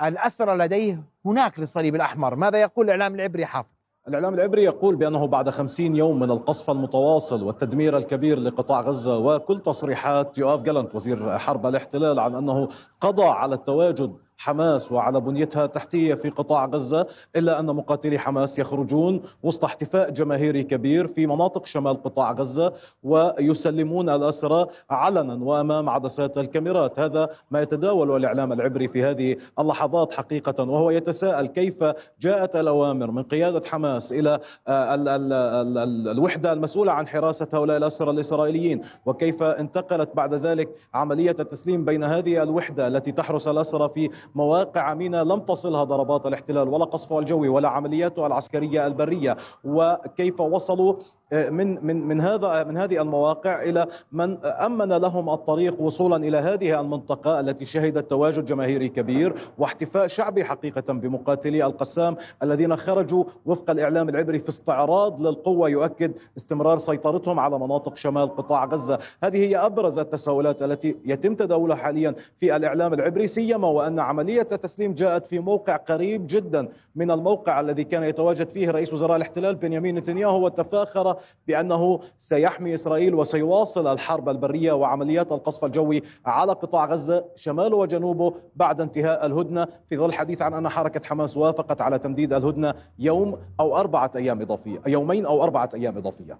الأسرى 0.02 0.56
لديه 0.56 1.02
هناك 1.24 1.58
للصليب 1.58 1.94
الأحمر، 1.94 2.34
ماذا 2.34 2.58
يقول 2.58 2.84
الإعلام 2.84 3.14
العبري 3.14 3.46
حافظ؟ 3.46 3.77
الإعلام 4.08 4.34
العبري 4.34 4.64
يقول 4.64 4.96
بأنه 4.96 5.26
بعد 5.26 5.50
خمسين 5.50 5.96
يوم 5.96 6.20
من 6.20 6.30
القصف 6.30 6.70
المتواصل 6.70 7.42
والتدمير 7.42 7.96
الكبير 7.96 8.38
لقطاع 8.40 8.80
غزة 8.80 9.18
وكل 9.18 9.58
تصريحات 9.58 10.38
يؤاف 10.38 10.60
جالنت 10.62 10.94
وزير 10.94 11.38
حرب 11.38 11.66
الاحتلال 11.66 12.18
عن 12.18 12.34
أنه 12.34 12.68
قضى 13.00 13.24
على 13.24 13.54
التواجد 13.54 14.16
حماس 14.38 14.92
وعلى 14.92 15.20
بنيتها 15.20 15.64
التحتية 15.64 16.14
في 16.14 16.30
قطاع 16.30 16.66
غزة 16.66 17.06
إلا 17.36 17.60
أن 17.60 17.66
مقاتلي 17.66 18.18
حماس 18.18 18.58
يخرجون 18.58 19.22
وسط 19.42 19.64
احتفاء 19.64 20.10
جماهيري 20.10 20.62
كبير 20.62 21.06
في 21.06 21.26
مناطق 21.26 21.66
شمال 21.66 22.02
قطاع 22.02 22.32
غزة 22.32 22.72
ويسلمون 23.02 24.10
الأسرى 24.10 24.66
علنا 24.90 25.44
وأمام 25.44 25.88
عدسات 25.88 26.38
الكاميرات. 26.38 26.98
هذا 26.98 27.28
ما 27.50 27.62
يتداول 27.62 28.16
الإعلام 28.16 28.52
العبري 28.52 28.88
في 28.88 29.04
هذه 29.04 29.36
اللحظات 29.58 30.12
حقيقة 30.12 30.64
وهو 30.64 30.90
يتساءل 30.90 31.46
كيف 31.46 31.84
جاءت 32.20 32.56
الأوامر 32.56 33.10
من 33.10 33.22
قيادة 33.22 33.60
حماس 33.68 34.12
إلى 34.12 34.34
ال 34.68 35.08
ال 35.08 35.32
ال 35.78 36.08
الوحدة 36.08 36.52
المسؤولة 36.52 36.92
عن 36.92 37.06
حراسة 37.08 37.48
هؤلاء 37.54 37.76
الأسرى 37.76 38.10
الإسرائيليين 38.10 38.80
وكيف 39.06 39.42
انتقلت 39.42 40.10
بعد 40.14 40.34
ذلك 40.34 40.68
عملية 40.94 41.36
التسليم 41.40 41.84
بين 41.84 42.04
هذه 42.04 42.42
الوحدة 42.42 42.88
التي 42.88 43.12
تحرس 43.12 43.48
الأسرى 43.48 43.88
في 43.88 44.10
مواقع 44.34 44.94
ميناء 44.94 45.24
لم 45.24 45.38
تصلها 45.38 45.84
ضربات 45.84 46.26
الاحتلال 46.26 46.68
ولا 46.68 46.84
قصفه 46.84 47.18
الجوي 47.18 47.48
ولا 47.48 47.68
عملياته 47.68 48.26
العسكرية 48.26 48.86
البرية. 48.86 49.36
وكيف 49.64 50.40
وصلوا 50.40 50.94
من 51.32 51.86
من 51.86 52.08
من 52.08 52.20
هذا 52.20 52.64
من 52.64 52.76
هذه 52.76 53.02
المواقع 53.02 53.62
إلى 53.62 53.86
من 54.12 54.44
أمن 54.44 54.88
لهم 54.88 55.30
الطريق 55.30 55.80
وصولا 55.80 56.16
إلى 56.16 56.38
هذه 56.38 56.80
المنطقة 56.80 57.40
التي 57.40 57.64
شهدت 57.64 58.10
تواجد 58.10 58.44
جماهيري 58.44 58.88
كبير 58.88 59.34
واحتفاء 59.58 60.06
شعبي 60.06 60.44
حقيقة 60.44 60.92
بمقاتلي 60.92 61.66
القسام 61.66 62.16
الذين 62.42 62.76
خرجوا 62.76 63.24
وفق 63.46 63.70
الإعلام 63.70 64.08
العبري 64.08 64.38
في 64.38 64.48
استعراض 64.48 65.22
للقوة 65.22 65.68
يؤكد 65.68 66.12
استمرار 66.36 66.78
سيطرتهم 66.78 67.40
على 67.40 67.58
مناطق 67.58 67.96
شمال 67.96 68.36
قطاع 68.36 68.64
غزة، 68.64 68.98
هذه 69.24 69.38
هي 69.48 69.56
أبرز 69.56 69.98
التساؤلات 69.98 70.62
التي 70.62 70.96
يتم 71.04 71.34
تداولها 71.34 71.76
حاليا 71.76 72.14
في 72.36 72.56
الإعلام 72.56 72.94
العبري 72.94 73.26
سيما 73.26 73.68
وأن 73.68 73.98
عملية 73.98 74.48
التسليم 74.52 74.94
جاءت 74.94 75.26
في 75.26 75.38
موقع 75.38 75.76
قريب 75.76 76.26
جدا 76.26 76.68
من 76.96 77.10
الموقع 77.10 77.60
الذي 77.60 77.84
كان 77.84 78.02
يتواجد 78.02 78.48
فيه 78.48 78.70
رئيس 78.70 78.92
وزراء 78.92 79.16
الاحتلال 79.16 79.54
بنيامين 79.54 79.94
نتنياهو 79.94 80.44
وتفاخر 80.44 81.17
بأنه 81.46 82.00
سيحمي 82.16 82.74
إسرائيل 82.74 83.14
وسيواصل 83.14 83.92
الحرب 83.92 84.28
البرية 84.28 84.72
وعمليات 84.72 85.32
القصف 85.32 85.64
الجوي 85.64 86.02
على 86.26 86.52
قطاع 86.52 86.84
غزة 86.84 87.24
شماله 87.36 87.76
وجنوبه 87.76 88.34
بعد 88.56 88.80
انتهاء 88.80 89.26
الهدنة. 89.26 89.66
في 89.86 89.96
ظل 89.96 90.06
الحديث 90.06 90.42
عن 90.42 90.54
أن 90.54 90.68
حركة 90.68 91.08
حماس 91.08 91.36
وافقت 91.36 91.80
على 91.80 91.98
تمديد 91.98 92.32
الهدنة 92.32 92.74
يوم 92.98 93.38
أو 93.60 93.76
أربعة 93.76 94.10
أيام 94.16 94.40
إضافية 94.40 94.82
يومين 94.86 95.26
أو 95.26 95.44
أربعة 95.44 95.68
أيام 95.74 95.96
إضافية. 95.96 96.38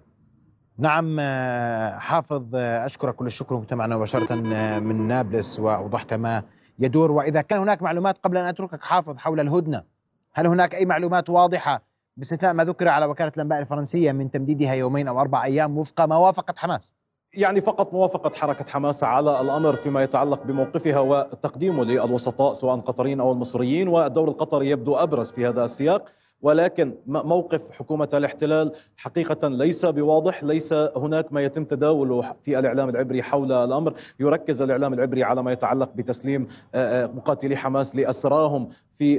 نعم 0.77 1.19
حافظ 1.99 2.55
أشكرك 2.55 3.15
كل 3.15 3.25
الشكر 3.25 3.55
كنت 3.55 3.73
معنا 3.73 3.95
مباشرة 3.95 4.35
من 4.79 5.07
نابلس 5.07 5.59
وأوضحت 5.59 6.13
ما 6.13 6.43
يدور. 6.79 7.11
وإذا 7.11 7.41
كان 7.41 7.59
هناك 7.59 7.81
معلومات 7.81 8.17
قبل 8.17 8.37
أن 8.37 8.45
أتركك 8.45 8.81
حافظ 8.81 9.17
حول 9.17 9.39
الهدنة 9.39 9.83
هل 10.33 10.47
هناك 10.47 10.75
أي 10.75 10.85
معلومات 10.85 11.29
واضحة 11.29 11.88
باستثناء 12.19 12.53
ما 12.53 12.63
ذكر 12.63 12.87
على 12.87 13.05
وكالة 13.05 13.31
الأنباء 13.35 13.59
الفرنسية 13.59 14.11
من 14.11 14.31
تمديدها 14.31 14.73
يومين 14.73 15.07
أو 15.07 15.21
أربع 15.21 15.43
أيام 15.43 15.77
وفق 15.77 16.01
موافقة 16.01 16.53
حماس. 16.57 16.93
يعني 17.33 17.61
فقط 17.61 17.93
موافقة 17.93 18.31
حركة 18.35 18.65
حماس 18.71 19.03
على 19.03 19.41
الأمر 19.41 19.75
فيما 19.75 20.03
يتعلق 20.03 20.43
بموقفها 20.43 20.99
وتقديمه 20.99 21.83
للوسطاء 21.83 22.53
سواء 22.53 22.75
القطريين 22.75 23.19
أو 23.19 23.31
المصريين 23.31 23.87
والدور 23.87 24.27
القطري 24.27 24.69
يبدو 24.69 24.95
أبرز 24.95 25.31
في 25.31 25.47
هذا 25.47 25.65
السياق. 25.65 26.11
ولكن 26.41 26.95
موقف 27.07 27.71
حكومة 27.71 28.09
الاحتلال 28.13 28.71
حقيقة 28.97 29.47
ليس 29.47 29.85
بواضح. 29.85 30.43
ليس 30.43 30.73
هناك 30.73 31.33
ما 31.33 31.41
يتم 31.41 31.63
تداوله 31.63 32.33
في 32.41 32.59
الإعلام 32.59 32.89
العبري 32.89 33.23
حول 33.23 33.51
الأمر. 33.51 33.93
يركز 34.19 34.61
الإعلام 34.61 34.93
العبري 34.93 35.23
على 35.23 35.43
ما 35.43 35.51
يتعلق 35.51 35.91
بتسليم 35.95 36.47
مقاتلي 37.15 37.55
حماس 37.55 37.95
لأسراهم 37.95 38.69
في 38.93 39.15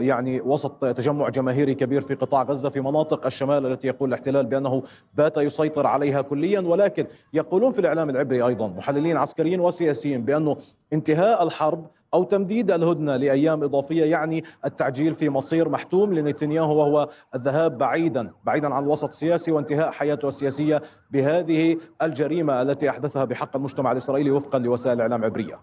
يعني 0.00 0.40
وسط 0.40 0.84
تجمع 0.84 1.28
جماهيري 1.28 1.74
كبير 1.74 2.02
في 2.02 2.14
قطاع 2.14 2.42
غزة 2.42 2.68
في 2.68 2.80
مناطق 2.80 3.26
الشمال 3.26 3.66
التي 3.66 3.86
يقول 3.86 4.08
الاحتلال 4.08 4.46
بأنه 4.46 4.82
بات 5.14 5.36
يسيطر 5.36 5.86
عليها 5.86 6.20
كليا. 6.20 6.60
ولكن 6.60 7.06
يقولون 7.32 7.72
في 7.72 7.78
الإعلام 7.78 8.10
العبري 8.10 8.42
أيضا 8.42 8.68
محللين 8.68 9.16
عسكريين 9.16 9.60
وسياسيين 9.60 10.24
بأنه 10.24 10.56
انتهاء 10.92 11.42
الحرب 11.42 11.86
أو 12.14 12.24
تمديد 12.24 12.70
الهدنة 12.70 13.16
لأيام 13.16 13.62
إضافية 13.62 14.04
يعني 14.04 14.44
التعجيل 14.64 15.14
في 15.14 15.30
مصير 15.30 15.68
محتوم 15.68 16.14
لنتنياهو 16.14 16.78
وهو 16.78 17.08
الذهاب 17.34 17.78
بعيدا 17.78 18.30
بعيدا 18.44 18.74
عن 18.74 18.82
الوسط 18.82 19.08
السياسي 19.08 19.52
وانتهاء 19.52 19.90
حياته 19.90 20.28
السياسية 20.28 20.82
بهذه 21.10 21.76
الجريمة 22.02 22.62
التي 22.62 22.90
أحدثها 22.90 23.24
بحق 23.24 23.56
المجتمع 23.56 23.92
الإسرائيلي 23.92 24.30
وفقا 24.30 24.58
لوسائل 24.58 24.96
الإعلام 24.96 25.20
العبرية 25.20 25.60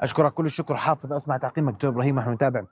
أشكرك 0.00 0.32
كل 0.32 0.46
الشكر 0.46 0.76
حافظ 0.76 1.12
أسمع 1.12 1.36
تعقيبك 1.36 1.72
دكتور 1.72 1.90
إبراهيم 1.90 2.18
نحن 2.18 2.32
نتابع. 2.32 2.62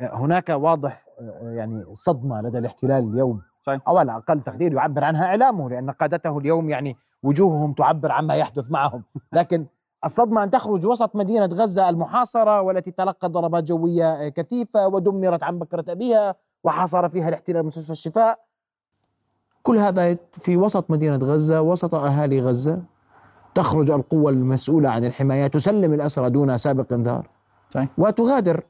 هناك 0.00 0.48
واضح 0.48 1.06
يعني 1.42 1.84
صدمة 1.92 2.42
لدى 2.42 2.58
الاحتلال 2.58 3.12
اليوم 3.12 3.40
صحيح. 3.62 3.80
أو 3.88 3.98
على 3.98 4.16
أقل 4.16 4.42
تقدير 4.42 4.72
يعبر 4.72 5.04
عنها 5.04 5.26
إعلامه 5.26 5.70
لأن 5.70 5.90
قادته 5.90 6.38
اليوم 6.38 6.68
يعني 6.68 6.96
وجوههم 7.22 7.72
تعبر 7.72 8.12
عما 8.12 8.34
يحدث 8.34 8.70
معهم. 8.70 9.02
لكن 9.32 9.66
الصدمة 10.04 10.42
أن 10.44 10.50
تخرج 10.50 10.86
وسط 10.86 11.16
مدينة 11.16 11.46
غزة 11.46 11.88
المحاصرة 11.88 12.60
والتي 12.60 12.90
تلقت 12.90 13.24
ضربات 13.24 13.64
جوية 13.64 14.28
كثيفة 14.28 14.86
ودمرت 14.86 15.42
عن 15.42 15.58
بكرة 15.58 15.84
أبيها 15.88 16.34
وحاصر 16.64 17.08
فيها 17.08 17.28
الاحتلال 17.28 17.66
مستشفى 17.66 17.92
الشفاء. 17.92 18.38
كل 19.62 19.78
هذا 19.78 20.16
في 20.32 20.56
وسط 20.56 20.90
مدينة 20.90 21.16
غزة 21.16 21.62
وسط 21.62 21.94
أهالي 21.94 22.40
غزة. 22.40 22.82
تخرج 23.54 23.90
القوة 23.90 24.30
المسؤولة 24.30 24.90
عن 24.90 25.04
الحماية 25.04 25.46
تسلم 25.46 25.92
الأسرى 25.92 26.30
دون 26.30 26.58
سابق 26.58 26.92
إنذار. 26.92 27.28
صحيح. 27.70 27.88
وتغادر. 27.98 28.62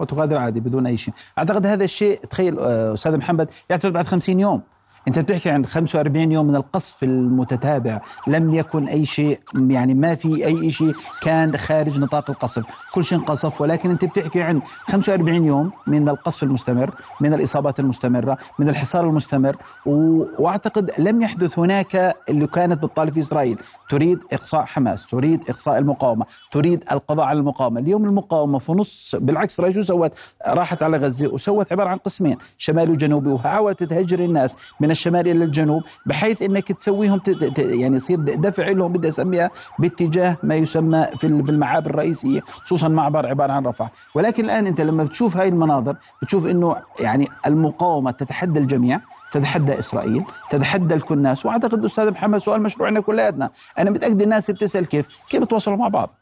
وتغادر 0.00 0.36
عادي 0.36 0.60
بدون 0.60 0.86
أي 0.86 0.96
شيء. 0.96 1.14
أعتقد 1.38 1.66
هذا 1.66 1.84
الشيء 1.84 2.18
تخيل 2.18 2.60
أستاذ 2.60 3.16
محمد 3.16 3.50
يعتبر 3.70 3.92
بعد 3.92 4.06
خمسين 4.06 4.40
يوم. 4.40 4.62
انت 5.08 5.18
بتحكي 5.18 5.50
عن 5.50 5.66
45 5.66 6.32
يوم 6.32 6.46
من 6.46 6.56
القصف 6.56 7.02
المتتابع 7.02 8.00
لم 8.26 8.54
يكن 8.54 8.88
أي 8.88 9.04
شيء 9.04 9.40
يعني 9.54 9.94
ما 9.94 10.14
في 10.14 10.46
أي 10.46 10.70
شيء 10.70 10.94
كان 11.22 11.56
خارج 11.56 12.00
نطاق 12.00 12.30
القصف. 12.30 12.64
كل 12.92 13.04
شيء 13.04 13.18
انقصف 13.18 13.60
ولكن 13.60 13.90
انت 13.90 14.04
بتحكي 14.04 14.42
عن 14.42 14.60
45 14.86 15.44
يوم 15.44 15.70
من 15.86 16.08
القصف 16.08 16.42
المستمر 16.42 16.94
من 17.20 17.34
الإصابات 17.34 17.80
المستمرة 17.80 18.38
من 18.58 18.68
الحصار 18.68 19.04
المستمر. 19.04 19.56
و... 19.86 20.24
وأعتقد 20.38 20.90
لم 20.98 21.22
يحدث 21.22 21.58
هناك 21.58 22.16
اللي 22.28 22.46
كانت 22.46 22.84
بتطالب 22.84 23.12
في 23.14 23.20
إسرائيل. 23.20 23.58
تريد 23.88 24.18
إقصاء 24.32 24.64
حماس 24.64 25.06
تريد 25.06 25.50
إقصاء 25.50 25.78
المقاومة 25.78 26.26
تريد 26.50 26.84
القضاء 26.92 27.26
على 27.26 27.38
المقاومة. 27.38 27.80
اليوم 27.80 28.04
المقاومة 28.04 28.58
في 28.58 28.72
نص 28.72 29.14
بالعكس 29.18 29.60
شو 29.70 29.82
سوت 29.82 30.12
راحت 30.46 30.82
على 30.82 30.96
غزة 30.96 31.28
وسوت 31.28 31.72
عبارة 31.72 31.88
عن 31.88 31.96
قسمين 31.96 32.36
شمالي 32.58 32.92
وجنوبي 32.92 33.30
وحاولت 33.30 33.82
تهجر 33.82 34.18
الناس 34.24 34.56
من 34.80 34.87
الشمال 34.90 35.28
إلى 35.28 35.44
الجنوب 35.44 35.82
بحيث 36.06 36.42
إنك 36.42 36.72
تسويهم 36.72 37.20
يعني 37.58 37.96
يصير 37.96 38.18
دفع 38.18 38.68
لهم 38.68 38.92
بدي 38.92 39.08
أسميها 39.08 39.50
باتجاه 39.78 40.36
ما 40.42 40.54
يسمى 40.54 41.06
في 41.20 41.26
المعابر 41.26 41.90
الرئيسية 41.90 42.40
خصوصا 42.40 42.88
معبر 42.88 43.26
عبارة 43.26 43.52
عن 43.52 43.66
رفح 43.66 43.90
ولكن 44.14 44.44
الآن 44.44 44.66
أنت 44.66 44.80
لما 44.80 45.04
بتشوف 45.04 45.36
هاي 45.36 45.48
المناظر 45.48 45.96
بتشوف 46.22 46.46
إنه 46.46 46.76
يعني 47.00 47.28
المقاومة 47.46 48.10
تتحدى 48.10 48.60
الجميع 48.60 49.00
تتحدى 49.32 49.78
إسرائيل 49.78 50.24
تتحدى 50.50 50.94
الكل 50.94 51.14
الناس 51.14 51.46
وأعتقد 51.46 51.84
أستاذ 51.84 52.10
محمد 52.10 52.38
سؤال 52.38 52.62
مشروعنا 52.62 53.00
كلياتنا. 53.00 53.50
أنا 53.78 53.90
متأكد 53.90 54.22
الناس 54.22 54.50
بتسأل 54.50 54.86
كيف 54.86 55.06
كيف 55.28 55.42
بتواصلوا 55.42 55.76
مع 55.76 55.88
بعض؟ 55.88 56.14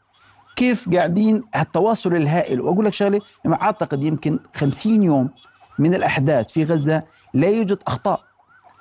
كيف 0.55 0.89
قاعدين 0.89 1.43
التواصل 1.55 2.15
الهائل؟ 2.15 2.61
وأقول 2.61 2.85
لك 2.85 2.93
شغلة 2.93 3.19
أعتقد 3.47 4.03
يمكن 4.03 4.39
50 4.55 5.03
يوم 5.03 5.29
من 5.79 5.93
الأحداث 5.93 6.51
في 6.51 6.63
غزة 6.63 7.03
لا 7.33 7.47
يوجد 7.47 7.77
أخطاء. 7.87 8.26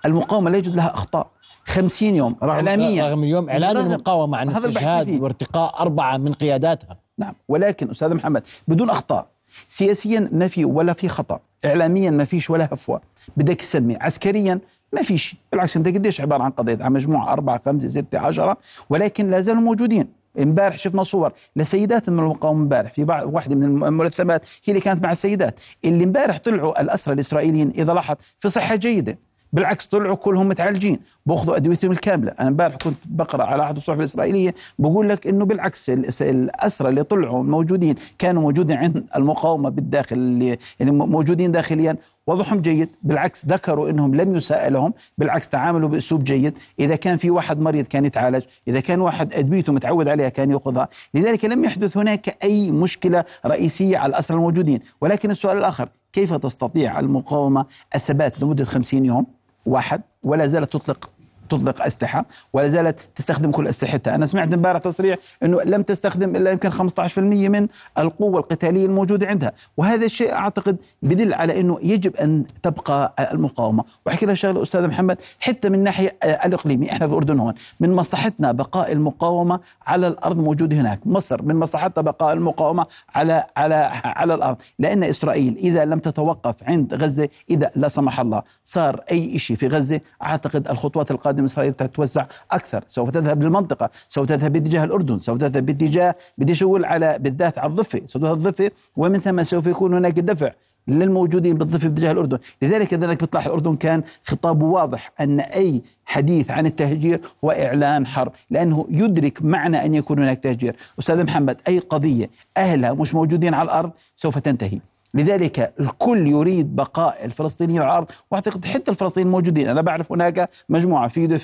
المقاومة 0.06 0.50
لا 0.50 0.56
يوجد 0.56 0.74
لها 0.74 0.94
أخطاء. 0.94 1.30
50 1.64 2.14
يوم 2.14 2.36
رغم 2.42 2.50
اعلاميا. 2.50 3.08
رغم 3.08 3.22
اليوم 3.22 3.50
اعلان 3.50 3.76
المقاومة 3.76 4.38
عن 4.38 4.50
استشهاد 4.50 5.20
وارتقاء 5.20 5.80
أربعة 5.80 6.16
من 6.16 6.32
قياداتها. 6.32 6.96
نعم. 7.18 7.34
ولكن 7.48 7.90
أستاذ 7.90 8.14
محمد 8.14 8.42
بدون 8.68 8.90
أخطاء 8.90 9.26
سياسيا 9.68 10.28
ما 10.32 10.48
في 10.48 10.64
ولا 10.64 10.92
في 10.92 11.08
خطأ. 11.08 11.40
اعلاميا 11.64 12.10
ما 12.10 12.24
فيش 12.24 12.50
ولا 12.50 12.68
هفوة. 12.72 13.00
بدك 13.36 13.54
تسمي. 13.54 13.96
عسكريا 14.00 14.60
ما 14.92 15.02
فيش. 15.02 15.36
بالعكس 15.52 15.76
أنت 15.76 15.88
قديش 15.88 16.20
عبارة 16.20 16.42
عن 16.42 16.50
قضية؟ 16.50 16.78
عن 16.80 16.92
مجموعة 16.92 17.32
أربعة 17.32 17.60
خمسة 17.66 17.88
ستة 17.88 18.18
عشرة. 18.18 18.56
ولكن 18.90 19.30
لا 19.30 19.40
زالوا 19.40 19.60
موجودين. 19.60 20.08
امبارح 20.38 20.78
شفنا 20.78 21.02
صور 21.02 21.32
لسيدات 21.56 22.10
من 22.10 22.18
المقاومة 22.18 22.62
امبارح. 22.62 22.92
في 22.92 23.04
بعض 23.04 23.34
واحدة 23.34 23.54
من 23.56 23.64
الملثمات 23.84 24.46
هي 24.64 24.70
اللي 24.70 24.80
كانت 24.80 25.04
مع 25.04 25.12
السيدات. 25.12 25.60
اللي 25.84 26.04
امبارح 26.04 26.38
طلعوا 26.38 26.80
الأسرى 26.80 27.14
الإسرائيليين 27.14 27.70
إذا 27.70 27.92
لاحظ 27.92 28.16
في 28.38 28.48
صحة 28.48 28.76
جيدة. 28.76 29.18
بالعكس 29.52 29.86
طلعوا 29.86 30.16
كلهم 30.16 30.48
متعالجين 30.48 30.98
بأخذوا 31.26 31.56
أدويتهم 31.56 31.90
الكاملة. 31.90 32.32
أنا 32.40 32.48
امبارح 32.48 32.76
كنت 32.76 32.96
بقرأ 33.06 33.44
على 33.44 33.62
أحد 33.62 33.76
الصحف 33.76 33.98
الإسرائيلية 33.98 34.54
بقول 34.78 35.08
لك 35.08 35.26
إنه 35.26 35.44
بالعكس 35.44 35.90
الأسرى 36.20 36.88
اللي 36.88 37.02
طلعوا 37.02 37.42
موجودين 37.42 37.94
كانوا 38.18 38.42
موجودين 38.42 38.76
عند 38.76 39.04
المقاومة 39.16 39.68
بالداخل 39.68 40.16
اللي 40.16 40.58
موجودين 40.80 41.52
داخليا. 41.52 41.96
وضعهم 42.26 42.60
جيد 42.60 42.88
بالعكس 43.02 43.46
ذكروا 43.46 43.90
إنهم 43.90 44.14
لم 44.14 44.36
يساء 44.36 44.70
لهم 44.70 44.92
بالعكس 45.18 45.48
تعاملوا 45.48 45.88
بأسلوب 45.88 46.24
جيد. 46.24 46.58
إذا 46.80 46.96
كان 46.96 47.16
في 47.16 47.30
واحد 47.30 47.60
مريض 47.60 47.86
كان 47.86 48.04
يتعالج 48.04 48.42
إذا 48.68 48.80
كان 48.80 49.00
واحد 49.00 49.34
أدويته 49.34 49.72
متعود 49.72 50.08
عليها 50.08 50.28
كان 50.28 50.50
يأخذها. 50.50 50.88
لذلك 51.14 51.44
لم 51.44 51.64
يحدث 51.64 51.96
هناك 51.96 52.44
أي 52.44 52.70
مشكلة 52.70 53.24
رئيسية 53.46 53.98
على 53.98 54.10
الأسرى 54.10 54.36
الموجودين. 54.36 54.80
ولكن 55.00 55.30
السؤال 55.30 55.58
الآخر 55.58 55.88
كيف 56.16 56.34
تستطيع 56.34 57.00
المقاومة 57.00 57.66
الثبات 57.94 58.42
لمدة 58.42 58.64
50 58.64 59.04
يوم؟ 59.04 59.26
واحد 59.66 60.02
ولا 60.22 60.46
زالت 60.46 60.72
تطلق 60.72 61.10
تطلق 61.48 61.82
أسلحة 61.82 62.24
ولا 62.52 62.68
زالت 62.68 63.00
تستخدم 63.16 63.50
كل 63.50 63.68
اسلحتها، 63.68 64.14
أنا 64.14 64.26
سمعت 64.26 64.52
امبارح 64.52 64.80
تصريح 64.80 65.18
إنه 65.42 65.62
لم 65.62 65.82
تستخدم 65.82 66.36
إلا 66.36 66.50
يمكن 66.50 66.70
15% 66.70 67.48
من 67.48 67.68
القوة 67.98 68.40
القتالية 68.40 68.86
الموجودة 68.86 69.26
عندها، 69.26 69.52
وهذا 69.76 70.06
الشيء 70.06 70.32
أعتقد 70.32 70.76
بدل 71.02 71.34
على 71.34 71.60
إنه 71.60 71.78
يجب 71.82 72.16
أن 72.16 72.44
تبقى 72.62 73.14
المقاومة، 73.32 73.84
وأحكي 74.06 74.26
لك 74.26 74.34
شغلة 74.34 74.62
أستاذ 74.62 74.86
محمد 74.86 75.20
حتى 75.40 75.68
من 75.68 75.78
الناحيه 75.78 76.16
الاقليميه 76.24 76.90
إحنا 76.90 77.06
في 77.06 77.12
الأردن 77.12 77.38
هون، 77.38 77.54
من 77.80 77.92
مصلحتنا 77.92 78.52
بقاء 78.52 78.92
المقاومة 78.92 79.60
على 79.86 80.08
الأرض 80.08 80.36
موجوده 80.36 80.76
هناك، 80.76 81.00
مصر 81.06 81.42
من 81.42 81.56
مصلحتها 81.56 82.02
بقاء 82.02 82.32
المقاومة 82.32 82.86
على 83.14 83.44
على 83.56 83.90
على 84.04 84.34
الأرض، 84.34 84.56
لأن 84.78 85.04
إسرائيل 85.04 85.56
إذا 85.56 85.84
لم 85.84 85.98
تتوقف 85.98 86.54
عند 86.62 86.94
غزة 86.94 87.28
إذا 87.50 87.70
لا 87.76 87.88
سمح 87.88 88.20
الله 88.20 88.42
صار 88.64 89.00
أي 89.10 89.38
شيء 89.38 89.56
في 89.56 89.68
غزة 89.68 90.00
أعتقد 90.22 90.68
الخطوات 90.68 91.10
القادمة 91.10 91.35
تقدم 91.36 91.44
إسرائيل 91.44 91.72
تتوزع 91.72 92.26
أكثر، 92.50 92.84
سوف 92.86 93.10
تذهب 93.10 93.42
للمنطقة، 93.42 93.90
سوف 94.08 94.26
تذهب 94.26 94.52
باتجاه 94.52 94.84
الأردن، 94.84 95.18
سوف 95.18 95.38
تذهب 95.38 95.66
باتجاه 95.66 96.14
بدي 96.38 96.54
على 96.64 97.18
بالذات 97.18 97.58
على 97.58 97.70
الضفة، 97.70 98.00
سوف 98.06 98.24
الضفة 98.24 98.70
ومن 98.96 99.18
ثم 99.18 99.42
سوف 99.42 99.66
يكون 99.66 99.94
هناك 99.94 100.20
دفع 100.20 100.52
للموجودين 100.88 101.54
بالضفة 101.58 101.88
باتجاه 101.88 102.12
الأردن، 102.12 102.38
لذلك 102.62 102.94
ذلك 102.94 103.20
بيطلع 103.20 103.46
الأردن 103.46 103.76
كان 103.76 104.02
خطابه 104.24 104.66
واضح 104.66 105.12
أن 105.20 105.40
أي 105.40 105.82
حديث 106.04 106.50
عن 106.50 106.66
التهجير 106.66 107.20
هو 107.44 107.50
إعلان 107.50 108.06
حرب، 108.06 108.32
لأنه 108.50 108.86
يدرك 108.90 109.42
معنى 109.42 109.84
أن 109.84 109.94
يكون 109.94 110.18
هناك 110.18 110.38
تهجير، 110.38 110.76
أستاذ 110.98 111.24
محمد 111.24 111.56
أي 111.68 111.78
قضية 111.78 112.30
أهلها 112.56 112.92
مش 112.92 113.14
موجودين 113.14 113.54
على 113.54 113.66
الأرض 113.66 113.90
سوف 114.16 114.38
تنتهي. 114.38 114.80
لذلك 115.14 115.74
الكل 115.80 116.26
يريد 116.26 116.76
بقاء 116.76 117.24
الفلسطينيين 117.24 117.82
على 117.82 117.90
الأرض. 117.90 118.06
وأعتقد 118.30 118.64
حتى 118.64 118.90
الفلسطينيين 118.90 119.32
موجودين. 119.32 119.68
أنا 119.68 119.80
بعرف 119.80 120.12
هناك 120.12 120.50
مجموعة 120.68 121.08
في 121.08 121.38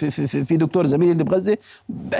في, 0.44 0.56
دكتور 0.56 0.86
زميلي 0.86 1.12
اللي 1.12 1.24
بغزة 1.24 1.58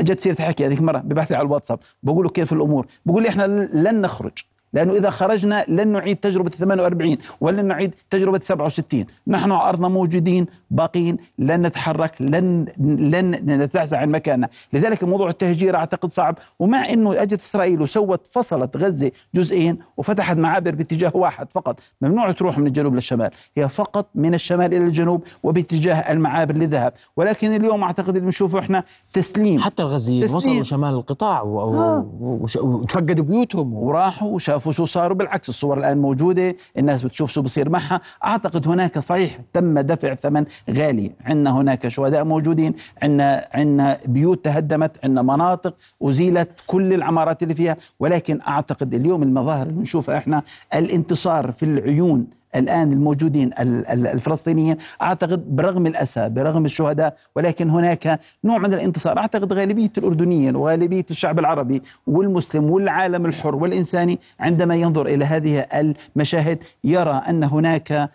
جت 0.00 0.20
سيرة 0.20 0.42
حكي 0.42 0.66
هذيك 0.66 0.80
مرة 0.80 0.98
ببعث 0.98 1.30
لي 1.30 1.36
على 1.36 1.46
الواتساب. 1.46 1.78
بقول 2.02 2.24
له 2.24 2.30
كيف 2.30 2.52
الأمور؟ 2.52 2.86
بقول 3.06 3.22
لي 3.22 3.28
إحنا 3.28 3.46
لن 3.72 4.00
نخرج. 4.00 4.32
لأنه 4.72 4.92
إذا 4.92 5.10
خرجنا 5.10 5.64
لن 5.68 5.88
نعيد 5.88 6.16
تجربة 6.16 6.50
48 6.50 7.16
ولن 7.40 7.64
نعيد 7.66 7.94
تجربة 8.10 8.38
67 8.42 9.04
نحن 9.26 9.52
على 9.52 9.68
أرضنا 9.68 9.88
موجودين 9.88 10.46
باقين 10.70 11.16
لن 11.38 11.66
نتحرك 11.66 12.22
لن 12.22 12.66
لن 12.78 13.30
نتزعزع 13.62 13.98
عن 13.98 14.10
مكاننا. 14.10 14.48
لذلك 14.72 15.04
موضوع 15.04 15.28
التهجير 15.28 15.76
أعتقد 15.76 16.12
صعب. 16.12 16.38
ومع 16.58 16.88
أنه 16.88 17.22
أجت 17.22 17.40
إسرائيل 17.40 17.82
وسوت 17.82 18.26
فصلت 18.26 18.76
غزة 18.76 19.10
جزئين 19.34 19.78
وفتحت 19.96 20.36
معابر 20.36 20.74
باتجاه 20.74 21.12
واحد 21.14 21.52
فقط. 21.52 21.80
ممنوع 22.00 22.32
تروح 22.32 22.58
من 22.58 22.66
الجنوب 22.66 22.94
للشمال. 22.94 23.30
هي 23.56 23.68
فقط 23.68 24.06
من 24.14 24.34
الشمال 24.34 24.74
إلى 24.74 24.84
الجنوب 24.84 25.24
وباتجاه 25.42 26.12
المعابر 26.12 26.54
للذهاب 26.54 26.92
ولكن 27.16 27.56
اليوم 27.56 27.82
أعتقد 27.82 28.08
اللي 28.08 28.20
بنشوفه 28.20 28.58
إحنا 28.58 28.84
تسليم. 29.12 29.60
حتى 29.60 29.82
الغزيين 29.82 30.34
وصلوا 30.34 30.62
شمال 30.62 30.94
القطاع. 30.94 31.42
وتفقدوا 31.42 33.24
بيوتهم. 33.24 33.74
وراحوا 33.74 34.28
وشافوا 34.28 34.61
شافوا 34.62 34.72
شو 34.72 34.84
صاروا 34.84 35.16
بالعكس 35.16 35.48
الصور 35.48 35.78
الآن 35.78 35.98
موجودة 35.98 36.56
الناس 36.78 37.02
بتشوف 37.02 37.30
شو 37.30 37.42
بصير 37.42 37.68
معها. 37.68 38.00
أعتقد 38.24 38.68
هناك 38.68 38.98
صحيح 38.98 39.38
تم 39.52 39.80
دفع 39.80 40.14
ثمن 40.14 40.44
غالي. 40.70 41.12
عندنا 41.24 41.50
هناك 41.50 41.88
شهداء 41.88 42.24
موجودين 42.24 42.74
عندنا 43.02 43.48
عندنا 43.52 43.98
بيوت 44.06 44.44
تهدمت 44.44 45.04
عندنا 45.04 45.22
مناطق 45.22 45.74
أزيلت 46.02 46.48
كل 46.66 46.92
العمارات 46.92 47.42
اللي 47.42 47.54
فيها. 47.54 47.76
ولكن 48.00 48.40
أعتقد 48.48 48.94
اليوم 48.94 49.22
المظاهر 49.22 49.62
اللي 49.62 49.78
بنشوفها 49.78 50.18
إحنا 50.18 50.42
الانتصار 50.74 51.52
في 51.52 51.62
العيون 51.62 52.26
الآن 52.56 52.92
الموجودين 52.92 53.50
الفلسطينيين 53.90 54.76
أعتقد 55.02 55.56
برغم 55.56 55.86
الأسى 55.86 56.28
برغم 56.28 56.64
الشهداء 56.64 57.16
ولكن 57.36 57.70
هناك 57.70 58.20
نوع 58.44 58.58
من 58.58 58.74
الانتصار 58.74 59.18
أعتقد 59.18 59.52
غالبية 59.52 59.92
الأردنيين 59.98 60.56
وغالبية 60.56 61.06
الشعب 61.10 61.38
العربي 61.38 61.82
والمسلم 62.06 62.64
والعالم 62.70 63.26
الحر 63.26 63.54
والإنساني 63.54 64.18
عندما 64.40 64.74
ينظر 64.74 65.06
إلى 65.06 65.24
هذه 65.24 65.58
المشاهد 65.60 66.64
يرى 66.84 67.22
أن 67.28 67.44
هناك 67.44 68.10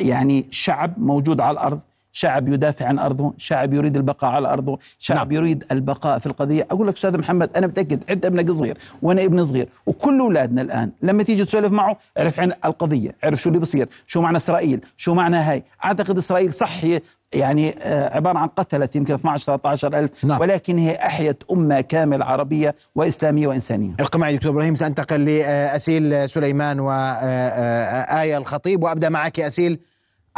يعني 0.00 0.46
شعب 0.50 0.92
موجود 0.98 1.40
على 1.40 1.52
الأرض 1.52 1.80
شعب 2.12 2.48
يدافع 2.48 2.86
عن 2.86 2.98
أرضه، 2.98 3.34
شعب 3.36 3.74
يريد 3.74 3.96
البقاء 3.96 4.30
على 4.30 4.48
أرضه، 4.48 4.78
شعب 4.98 5.32
نعم. 5.32 5.32
يريد 5.32 5.64
البقاء 5.72 6.18
في 6.18 6.26
القضية، 6.26 6.66
أقول 6.70 6.86
لك 6.86 6.94
أستاذ 6.94 7.18
محمد 7.18 7.50
أنا 7.56 7.66
متأكد 7.66 8.02
عند 8.10 8.26
ابنك 8.26 8.50
صغير 8.50 8.78
وأنا 9.02 9.24
ابن 9.24 9.44
صغير 9.44 9.68
وكل 9.86 10.20
أولادنا 10.20 10.62
الآن 10.62 10.90
لما 11.02 11.22
تيجي 11.22 11.44
تسولف 11.44 11.72
معه 11.72 11.96
عرف 12.16 12.40
عن 12.40 12.52
القضية، 12.64 13.10
عرف 13.24 13.42
شو 13.42 13.48
اللي 13.48 13.60
بصير، 13.60 13.88
شو 14.06 14.20
معنى 14.20 14.36
إسرائيل، 14.36 14.80
شو 14.96 15.14
معنى 15.14 15.36
هاي، 15.36 15.64
أعتقد 15.84 16.16
إسرائيل 16.18 16.54
صح 16.54 16.84
هي 16.84 17.00
يعني 17.34 17.74
آه، 17.82 18.16
عبارة 18.16 18.38
عن 18.38 18.48
قتلت 18.48 18.96
يمكن 18.96 19.14
12 19.14 19.44
13 19.44 19.98
ألف 19.98 20.24
نعم. 20.24 20.40
ولكن 20.40 20.78
هي 20.78 20.92
أحيت 20.92 21.42
أمة 21.52 21.80
كاملة 21.80 22.24
عربية 22.24 22.74
وإسلامية 22.94 23.46
وإنسانية 23.46 23.92
ابقى 24.00 24.18
معي 24.18 24.36
دكتور 24.36 24.52
إبراهيم 24.52 24.74
سأنتقل 24.74 25.24
لأسيل 25.24 26.30
سليمان 26.30 26.80
وآية 26.80 28.36
الخطيب 28.36 28.82
وأبدأ 28.82 29.08
معك 29.08 29.40
أسيل 29.40 29.80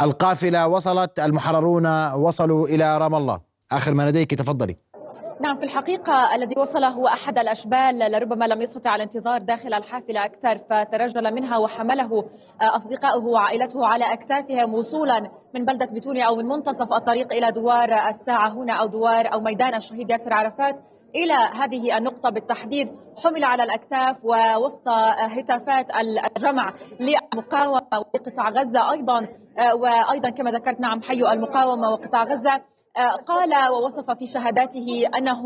القافلة 0.01 0.67
وصلت 0.67 1.19
المحررون 1.19 2.13
وصلوا 2.13 2.67
إلى 2.67 2.97
رام 2.97 3.15
الله. 3.15 3.39
آخر 3.71 3.93
ما 3.93 4.03
لديك 4.03 4.33
تفضلي. 4.33 4.77
نعم 5.41 5.57
في 5.57 5.63
الحقيقة 5.63 6.35
الذي 6.35 6.59
وصل 6.59 6.83
هو 6.83 7.07
أحد 7.07 7.39
الأشبال 7.39 8.11
لربما 8.11 8.45
لم 8.45 8.61
يستطع 8.61 8.95
الانتظار 8.95 9.41
داخل 9.41 9.73
الحافلة 9.73 10.25
أكثر 10.25 10.57
فترجل 10.57 11.33
منها 11.33 11.57
وحمله 11.57 12.25
أصدقائه 12.61 13.23
وعائلته 13.23 13.87
على 13.87 14.13
أكتافهم 14.13 14.73
وصولا 14.73 15.31
من 15.55 15.65
بلدة 15.65 15.85
بتوني 15.85 16.27
أو 16.27 16.35
من 16.35 16.45
منتصف 16.45 16.93
الطريق 16.93 17.33
إلى 17.33 17.51
دوار 17.51 17.89
الساعة 18.09 18.49
هنا 18.49 18.73
أو 18.73 18.85
دوار 18.87 19.33
أو 19.33 19.39
ميدان 19.39 19.75
الشهيد 19.75 20.09
ياسر 20.09 20.33
عرفات. 20.33 20.79
إلى 21.15 21.33
هذه 21.33 21.97
النقطة 21.97 22.29
بالتحديد 22.29 22.87
حمل 23.23 23.43
على 23.43 23.63
الأكتاف 23.63 24.17
ووسط 24.25 24.87
هتافات 25.19 25.85
الجمع 26.37 26.73
للمقاومة 26.99 27.81
وقطاع 28.13 28.49
غزة 28.49 28.91
أيضا 28.91 29.27
وأيضا 29.73 30.29
كما 30.29 30.51
ذكرت 30.51 30.79
نعم 30.79 31.01
حي 31.01 31.31
المقاومة 31.33 31.89
وقطاع 31.89 32.23
غزة. 32.23 32.61
قال 33.25 33.69
ووصف 33.71 34.11
في 34.11 34.25
شهاداته 34.25 35.03
أنه 35.17 35.41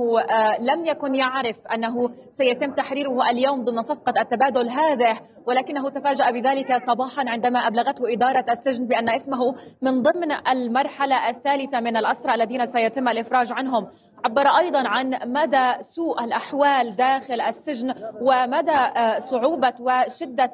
لم 0.60 0.86
يكن 0.86 1.16
يعرف 1.16 1.68
أنه 1.74 2.10
سيتم 2.34 2.72
تحريره 2.74 3.30
اليوم 3.30 3.64
ضمن 3.64 3.82
صفقة 3.82 4.22
التبادل 4.22 4.70
هذا 4.70 5.20
ولكنه 5.46 5.90
تفاجأ 5.90 6.32
بذلك 6.32 6.78
صباحا 6.88 7.24
عندما 7.28 7.60
أبلغته 7.60 8.14
إدارة 8.14 8.46
السجن 8.50 8.88
بأن 8.88 9.10
اسمه 9.10 9.56
من 9.82 10.02
ضمن 10.02 10.32
المرحلة 10.48 11.30
الثالثة 11.30 11.80
من 11.80 11.98
الأسرى 11.98 12.34
الذين 12.36 12.66
سيتم 12.66 13.08
الإفراج 13.08 13.52
عنهم. 13.52 13.88
عبر 14.26 14.48
أيضا 14.48 14.84
عن 14.86 15.20
مدى 15.26 15.84
سوء 15.90 16.24
الأحوال 16.24 16.96
داخل 16.96 17.42
السجن 17.42 17.94
ومدى 18.22 18.80
صعوبة 19.20 19.74
وشدة 19.80 20.52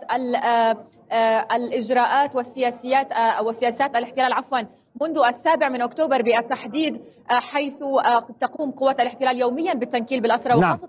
الإجراءات 1.56 2.36
والسياسيات 2.36 3.08
وسياسات 3.46 3.96
الاحتلال 3.96 4.34
عفوا 4.34 4.60
منذ 5.04 5.20
السابع 5.28 5.70
من 5.70 5.82
أكتوبر 5.82 6.22
بالتحديد 6.22 7.02
حيث 7.30 7.78
تقوم 8.40 8.72
قوات 8.72 9.00
الاحتلال 9.00 9.40
يوميا 9.40 9.74
بالتنكيل 9.74 10.22
بالأسرى 10.22 10.60
نعم. 10.60 10.72
وخاصة 10.72 10.88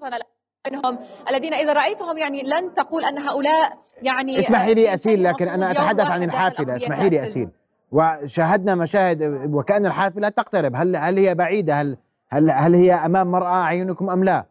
منهم 0.70 0.98
الذين 1.31 1.55
إذا 1.55 1.72
رأيتهم 1.72 2.18
يعني 2.18 2.42
لن 2.42 2.74
تقول 2.74 3.05
أن 3.05 3.18
هؤلاء 3.18 3.79
يعني 4.03 4.38
اسمحي 4.38 4.74
لي 4.74 4.94
أسيل 4.94 5.24
لكن 5.24 5.48
أنا 5.48 5.70
أتحدث 5.70 6.07
عن 6.07 6.22
الحافلة. 6.22 6.77
اسمحي 6.77 7.09
لي 7.09 7.22
أسيل. 7.22 7.48
وشاهدنا 7.92 8.74
مشاهد 8.74 9.48
وكأن 9.53 9.87
الحافلة 9.87 10.29
تقترب. 10.29 10.77
هل 10.77 10.96
هل 10.96 11.18
هي 11.18 11.35
بعيدة؟ 11.35 11.74
هل 11.74 11.96
هل 12.29 12.50
هل 12.50 12.74
هي 12.74 12.94
أمام 12.94 13.31
مرأى 13.31 13.55
أعينكم 13.55 14.11
أم 14.11 14.24
لا؟ 14.24 14.44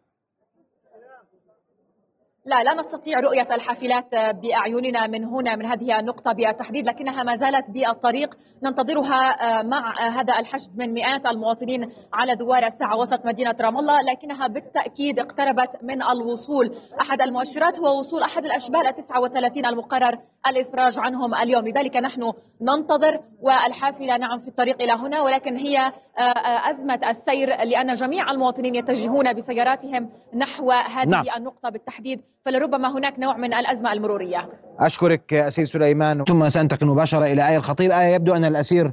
لا 2.46 2.62
لا 2.62 2.74
نستطيع 2.74 3.20
رؤية 3.20 3.54
الحافلات 3.54 4.08
بأعيننا 4.42 5.06
من 5.06 5.24
هنا 5.24 5.56
من 5.56 5.66
هذه 5.66 5.98
النقطة 5.98 6.32
بالتحديد 6.32 6.86
لكنها 6.86 7.22
ما 7.22 7.36
زالت 7.36 7.70
بالطريق. 7.70 8.34
ننتظرها 8.62 9.62
مع 9.62 10.08
هذا 10.08 10.38
الحشد 10.38 10.76
من 10.76 10.94
مئات 10.94 11.26
المواطنين 11.26 11.90
على 12.12 12.36
دوار 12.36 12.66
الساعة 12.66 12.98
وسط 12.98 13.26
مدينة 13.26 13.56
رام 13.60 13.78
الله 13.78 14.00
لكنها 14.02 14.46
بالتأكيد 14.46 15.18
اقتربت 15.18 15.82
من 15.82 16.02
الوصول. 16.02 16.76
أحد 17.00 17.20
المؤشرات 17.20 17.78
هو 17.78 17.98
وصول 17.98 18.22
أحد 18.22 18.44
الأشبال 18.44 18.96
39 18.96 19.66
المقرر 19.66 20.18
الإفراج 20.46 20.98
عنهم 20.98 21.34
اليوم. 21.34 21.68
لذلك 21.68 21.96
نحن 21.96 22.32
ننتظر 22.60 23.20
والحافلة 23.42 24.16
نعم 24.16 24.38
في 24.38 24.48
الطريق 24.48 24.82
إلى 24.82 24.92
هنا 24.92 25.20
ولكن 25.20 25.56
هي 25.56 25.78
آه، 25.78 26.20
آه، 26.20 26.70
أزمة 26.70 27.00
السير 27.10 27.48
لأن 27.48 27.94
جميع 27.94 28.30
المواطنين 28.30 28.74
يتجهون 28.74 29.32
بسياراتهم 29.32 30.10
نحو 30.34 30.70
هذه 30.70 31.08
نعم. 31.08 31.24
النقطة 31.36 31.70
بالتحديد. 31.70 32.33
فلربما 32.44 32.92
هناك 32.98 33.18
نوع 33.18 33.36
من 33.36 33.54
الأزمة 33.54 33.92
المرورية. 33.92 34.48
أشكرك 34.78 35.34
أسير 35.34 35.64
سليمان. 35.64 36.24
ثم 36.24 36.48
سأنتقل 36.48 36.86
مباشرة 36.86 37.24
إلى 37.24 37.48
آية 37.48 37.56
الخطيب. 37.56 37.90
آية 37.90 38.14
يبدو 38.14 38.34
أن 38.34 38.44
الأسير 38.44 38.92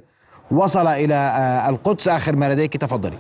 وصل 0.52 0.88
إلى 0.88 1.14
آه، 1.14 1.70
القدس. 1.70 2.08
آخر 2.08 2.36
ما 2.36 2.50
لديك 2.50 2.78
تفضلي. 2.78 3.18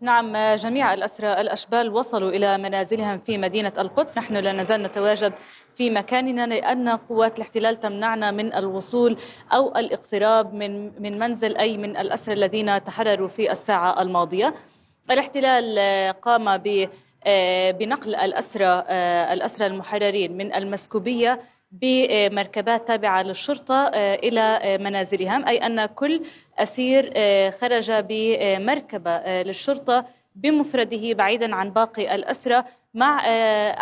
نعم 0.00 0.54
جميع 0.54 0.94
الأسرى 0.94 1.40
الأشبال 1.40 1.92
وصلوا 1.92 2.30
إلى 2.30 2.58
منازلهم 2.58 3.18
في 3.26 3.38
مدينة 3.38 3.72
القدس. 3.78 4.18
نحن 4.18 4.36
لا 4.36 4.52
نزال 4.52 4.82
نتواجد 4.82 5.32
في 5.74 5.90
مكاننا 5.90 6.46
لأن 6.46 6.88
قوات 6.88 7.36
الاحتلال 7.36 7.80
تمنعنا 7.80 8.30
من 8.30 8.54
الوصول 8.54 9.16
أو 9.52 9.76
الاقتراب 9.76 10.54
من 10.54 11.02
من 11.02 11.18
منزل 11.18 11.56
أي 11.56 11.78
من 11.78 11.96
الأسرى 11.96 12.34
الذين 12.34 12.84
تحرروا 12.84 13.28
في 13.28 13.52
الساعة 13.52 14.02
الماضية. 14.02 14.54
الاحتلال 15.10 15.78
قام 16.22 16.56
ب 16.56 16.88
بنقل 17.70 18.14
الأسرى 18.14 18.84
الأسرى 19.32 19.66
المحررين 19.66 20.36
من 20.36 20.54
المسكوبية 20.54 21.40
بمركبات 21.72 22.88
تابعة 22.88 23.22
للشرطة 23.22 23.86
إلى 23.94 24.78
منازلهم. 24.80 25.46
أي 25.46 25.66
أن 25.66 25.86
كل 25.86 26.22
أسير 26.58 27.12
خرج 27.50 27.92
بمركبة 27.92 29.42
للشرطة 29.42 30.04
بمفرده 30.34 31.12
بعيدا 31.12 31.54
عن 31.54 31.70
باقي 31.70 32.14
الأسرى 32.14 32.64
مع 32.94 33.20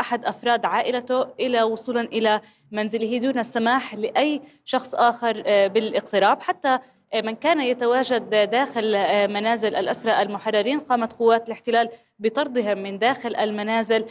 أحد 0.01 0.25
أفراد 0.25 0.65
عائلته 0.65 1.27
إلى 1.41 1.63
وصولا 1.63 2.01
إلى 2.01 2.41
منزله 2.73 3.19
دون 3.19 3.39
السماح 3.39 3.95
لأي 3.95 4.41
شخص 4.65 4.95
آخر 4.95 5.43
بالإقتراب. 5.69 6.43
حتى 6.43 6.79
من 7.15 7.35
كان 7.35 7.61
يتواجد 7.61 8.51
داخل 8.51 8.93
منازل 9.33 9.75
الأسرى 9.77 10.23
المحررين 10.23 10.81
قامت 10.81 11.13
قوات 11.13 11.47
الاحتلال 11.47 11.89
بطردهم 12.19 12.79
من 12.79 12.99
داخل 12.99 13.37
المنازل 13.37 14.05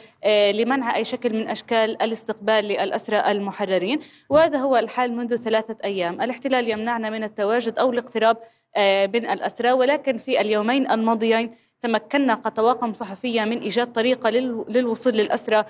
لمنع 0.54 0.96
أي 0.96 1.06
شكل 1.06 1.34
من 1.34 1.48
أشكال 1.48 2.02
الاستقبال 2.02 2.66
للأسرى 2.66 3.32
المحررين. 3.32 4.00
وهذا 4.30 4.58
هو 4.58 4.78
الحال 4.78 5.16
منذ 5.16 5.36
ثلاثة 5.36 5.78
أيام. 5.84 6.22
الاحتلال 6.22 6.70
يمنعنا 6.70 7.10
من 7.10 7.24
التواجد 7.24 7.80
أو 7.80 7.92
الاقتراب 7.92 8.38
من 9.14 9.30
الأسرى. 9.30 9.72
ولكن 9.72 10.18
في 10.18 10.42
اليومين 10.42 10.92
الماضيين 10.92 11.52
تمكنا 11.82 12.36
كطواقم 12.36 12.94
صحفية 12.94 13.46
من 13.46 13.60
إيجاد 13.60 13.92
طريقة 13.92 14.30
للوصول 14.30 15.14
للأسرى 15.14 15.66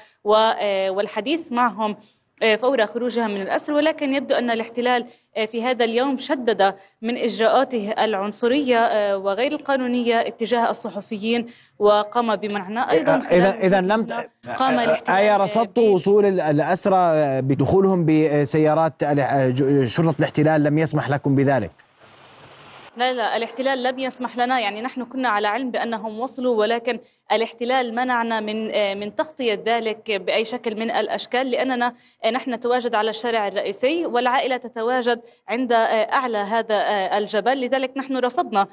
والحديث 0.89 1.51
معهم 1.51 1.91
آه، 1.91 1.97
فور 2.59 2.85
خروجها 2.85 3.27
من 3.27 3.41
الأسر 3.41 3.73
ولكن 3.73 4.13
يبدو 4.13 4.35
أن 4.35 4.49
الاحتلال 4.49 5.05
آه، 5.37 5.45
في 5.45 5.63
هذا 5.63 5.85
اليوم 5.85 6.17
شدد 6.17 6.75
من 7.01 7.17
إجراءاته 7.17 7.91
العنصرية 7.91 8.77
آه، 8.77 9.17
وغير 9.17 9.51
القانونية 9.51 10.15
اتجاه 10.15 10.69
الصحفيين 10.69 11.45
وقام 11.79 12.35
بمنعنا. 12.35 12.91
أيضا 12.91 13.15
إذا 13.31 13.51
إذا 13.51 13.81
لم 13.81 14.07
قام 14.57 14.79
الاحتلال 14.79 15.17
أي 15.17 15.37
رصدتوا 15.37 15.89
وصول 15.89 16.39
الأسرى 16.39 17.41
بدخولهم 17.41 18.05
بسيارات 18.05 18.93
شرطة 19.85 20.15
الاحتلال 20.19 20.63
لم 20.63 20.77
يسمح 20.77 21.09
لكم 21.09 21.35
بذلك. 21.35 21.86
لا 22.97 23.13
لا 23.13 23.37
الاحتلال 23.37 23.83
لم 23.83 23.99
يسمح 23.99 24.37
لنا 24.37 24.59
يعني 24.59 24.81
نحن 24.81 25.05
كنا 25.05 25.29
على 25.29 25.47
علم 25.47 25.71
بأنهم 25.71 26.19
وصلوا 26.19 26.55
ولكن 26.55 26.99
الاحتلال 27.31 27.95
منعنا 27.95 28.39
من 28.39 28.67
من 28.99 29.15
تغطية 29.15 29.63
ذلك 29.65 30.11
بأي 30.11 30.45
شكل 30.45 30.75
من 30.75 30.91
الأشكال 30.91 31.51
لأننا 31.51 31.93
نحن 32.31 32.53
نتواجد 32.53 32.95
على 32.95 33.09
الشارع 33.09 33.47
الرئيسي 33.47 34.05
والعائلة 34.05 34.57
تتواجد 34.57 35.21
عند 35.47 35.73
أعلى 35.73 36.37
هذا 36.37 36.77
الجبل. 37.17 37.61
لذلك 37.61 37.97
نحن 37.97 38.17
رصدنا 38.17 38.67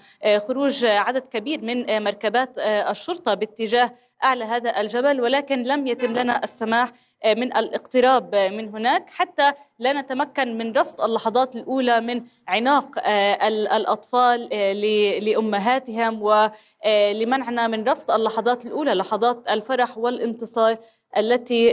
خروج 0.49 0.85
عدد 0.85 1.23
كبير 1.23 1.61
من 1.63 2.03
مركبات 2.03 2.59
الشرطة 2.59 3.35
باتجاه 3.35 3.91
أعلى 4.25 4.45
هذا 4.45 4.81
الجبل 4.81 5.21
ولكن 5.21 5.63
لم 5.63 5.87
يتم 5.87 6.13
لنا 6.13 6.45
السماح 6.45 6.93
آه، 7.25 7.35
من 7.35 7.57
الاقتراب 7.57 8.35
آه، 8.35 8.49
من 8.49 8.69
هناك. 8.69 9.11
حتى 9.11 9.53
لا 9.79 9.93
نتمكن 9.93 10.59
من 10.59 10.73
رصد 10.73 11.01
اللحظات 11.01 11.57
الأولى 11.57 12.01
من 12.01 12.25
عناق 12.49 12.99
آه، 12.99 13.49
الأطفال 13.49 14.49
لأمهاتهم 15.25 16.23
ولمنعنا 16.23 17.67
من 17.67 17.89
رصد 17.89 18.11
اللحظات 18.11 18.67
الأولى 18.67 18.95
لحظات 18.95 19.49
الفرح 19.49 19.99
والانتصار. 19.99 20.77
التي 21.17 21.69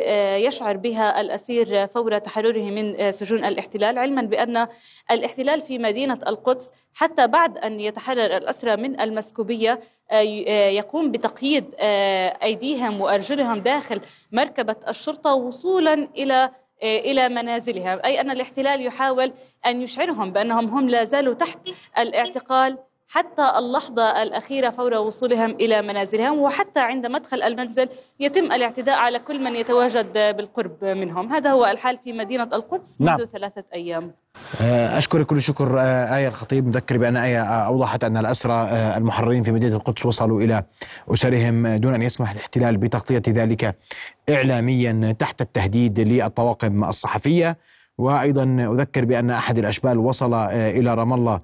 يشعر 0.45 0.77
بها 0.77 1.21
الأسير 1.21 1.88
فور 1.88 2.17
تحرره 2.17 2.63
من 2.63 3.12
سجون 3.12 3.45
الاحتلال 3.45 3.97
علما 3.97 4.21
بأن 4.21 4.67
الاحتلال 5.12 5.62
في 5.62 5.80
مدينة 5.80 6.19
القدس 6.27 6.71
حتى 6.93 7.27
بعد 7.27 7.58
أن 7.58 7.80
يتحرر 7.80 8.38
الأسرى 8.38 8.75
من 8.75 8.99
المسكوبية 8.99 9.80
يقوم 10.71 11.12
بتقييد 11.12 11.65
أيديهم 12.43 13.01
وأرجلهم 13.01 13.60
داخل 13.60 14.01
مركبة 14.32 14.75
الشرطة 14.88 15.34
وصولا 15.34 15.93
إلى 15.93 16.49
إلى 16.84 17.30
منازلهم 17.30 17.99
أي 18.06 18.21
أن 18.21 18.32
الاحتلال 18.32 18.86
يحاول 18.86 19.34
أن 19.65 19.82
يشعرهم 19.82 20.32
بأنهم 20.32 20.65
هم 20.67 20.89
لا 20.89 21.04
زالوا 21.04 21.34
تحت 21.34 21.60
الاعتقال. 21.97 22.77
حتى 23.12 23.52
اللحظة 23.60 24.24
الأخيرة 24.24 24.69
فور 24.69 24.93
وصولهم 24.93 25.52
إلى 25.52 25.82
منازلهم 25.82 26.39
وحتى 26.39 26.80
عند 26.80 27.06
مدخل 27.06 27.41
المنزل 27.43 27.89
يتم 28.19 28.52
الاعتداء 28.52 29.00
على 29.00 29.19
كل 29.19 29.43
من 29.43 29.56
يتواجد 29.56 30.13
بالقرب 30.13 30.86
منهم. 30.86 31.34
هذا 31.34 31.52
هو 31.52 31.65
الحال 31.65 31.97
في 32.04 32.13
مدينة 32.13 32.43
القدس 32.43 33.02
منذ 33.02 33.10
نعم. 33.10 33.26
ثلاثة 33.26 33.63
أيام. 33.74 34.12
آه، 34.62 34.97
أشكرك 34.97 35.26
كل 35.26 35.41
شكر 35.41 35.80
آه، 35.80 36.17
آية 36.17 36.28
الخطيب. 36.28 36.67
مذكر 36.67 36.97
بأن 36.97 37.17
آية 37.17 37.41
آه، 37.41 37.67
أوضحت 37.67 38.04
أن 38.04 38.17
الأسرى 38.17 38.69
المحررين 38.97 39.43
في 39.43 39.52
مدينة 39.52 39.76
القدس 39.76 40.06
وصلوا 40.06 40.41
إلى 40.41 40.63
أسرهم 41.13 41.67
دون 41.67 41.93
أن 41.93 42.02
يسمح 42.02 42.32
الاحتلال 42.32 42.78
بتغطية 42.78 43.24
ذلك 43.28 43.76
إعلاميا 44.30 45.15
تحت 45.19 45.41
التهديد 45.41 46.00
للطواقم 46.00 46.84
الصحفية. 46.84 47.58
وأيضا 47.97 48.43
أذكر 48.74 49.06
بأن 49.06 49.30
أحد 49.30 49.58
الأشبال 49.58 49.97
وصل 49.97 50.34
إلى 50.52 50.93
رام 50.93 51.13
الله 51.13 51.41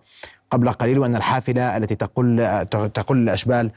قبل 0.52 0.72
قليل 0.72 1.00
وأن 1.00 1.16
الحافلة 1.16 1.78
التي 1.78 1.96
تقل 1.96 2.66
تقل 2.94 3.18
الأشبال 3.18 3.72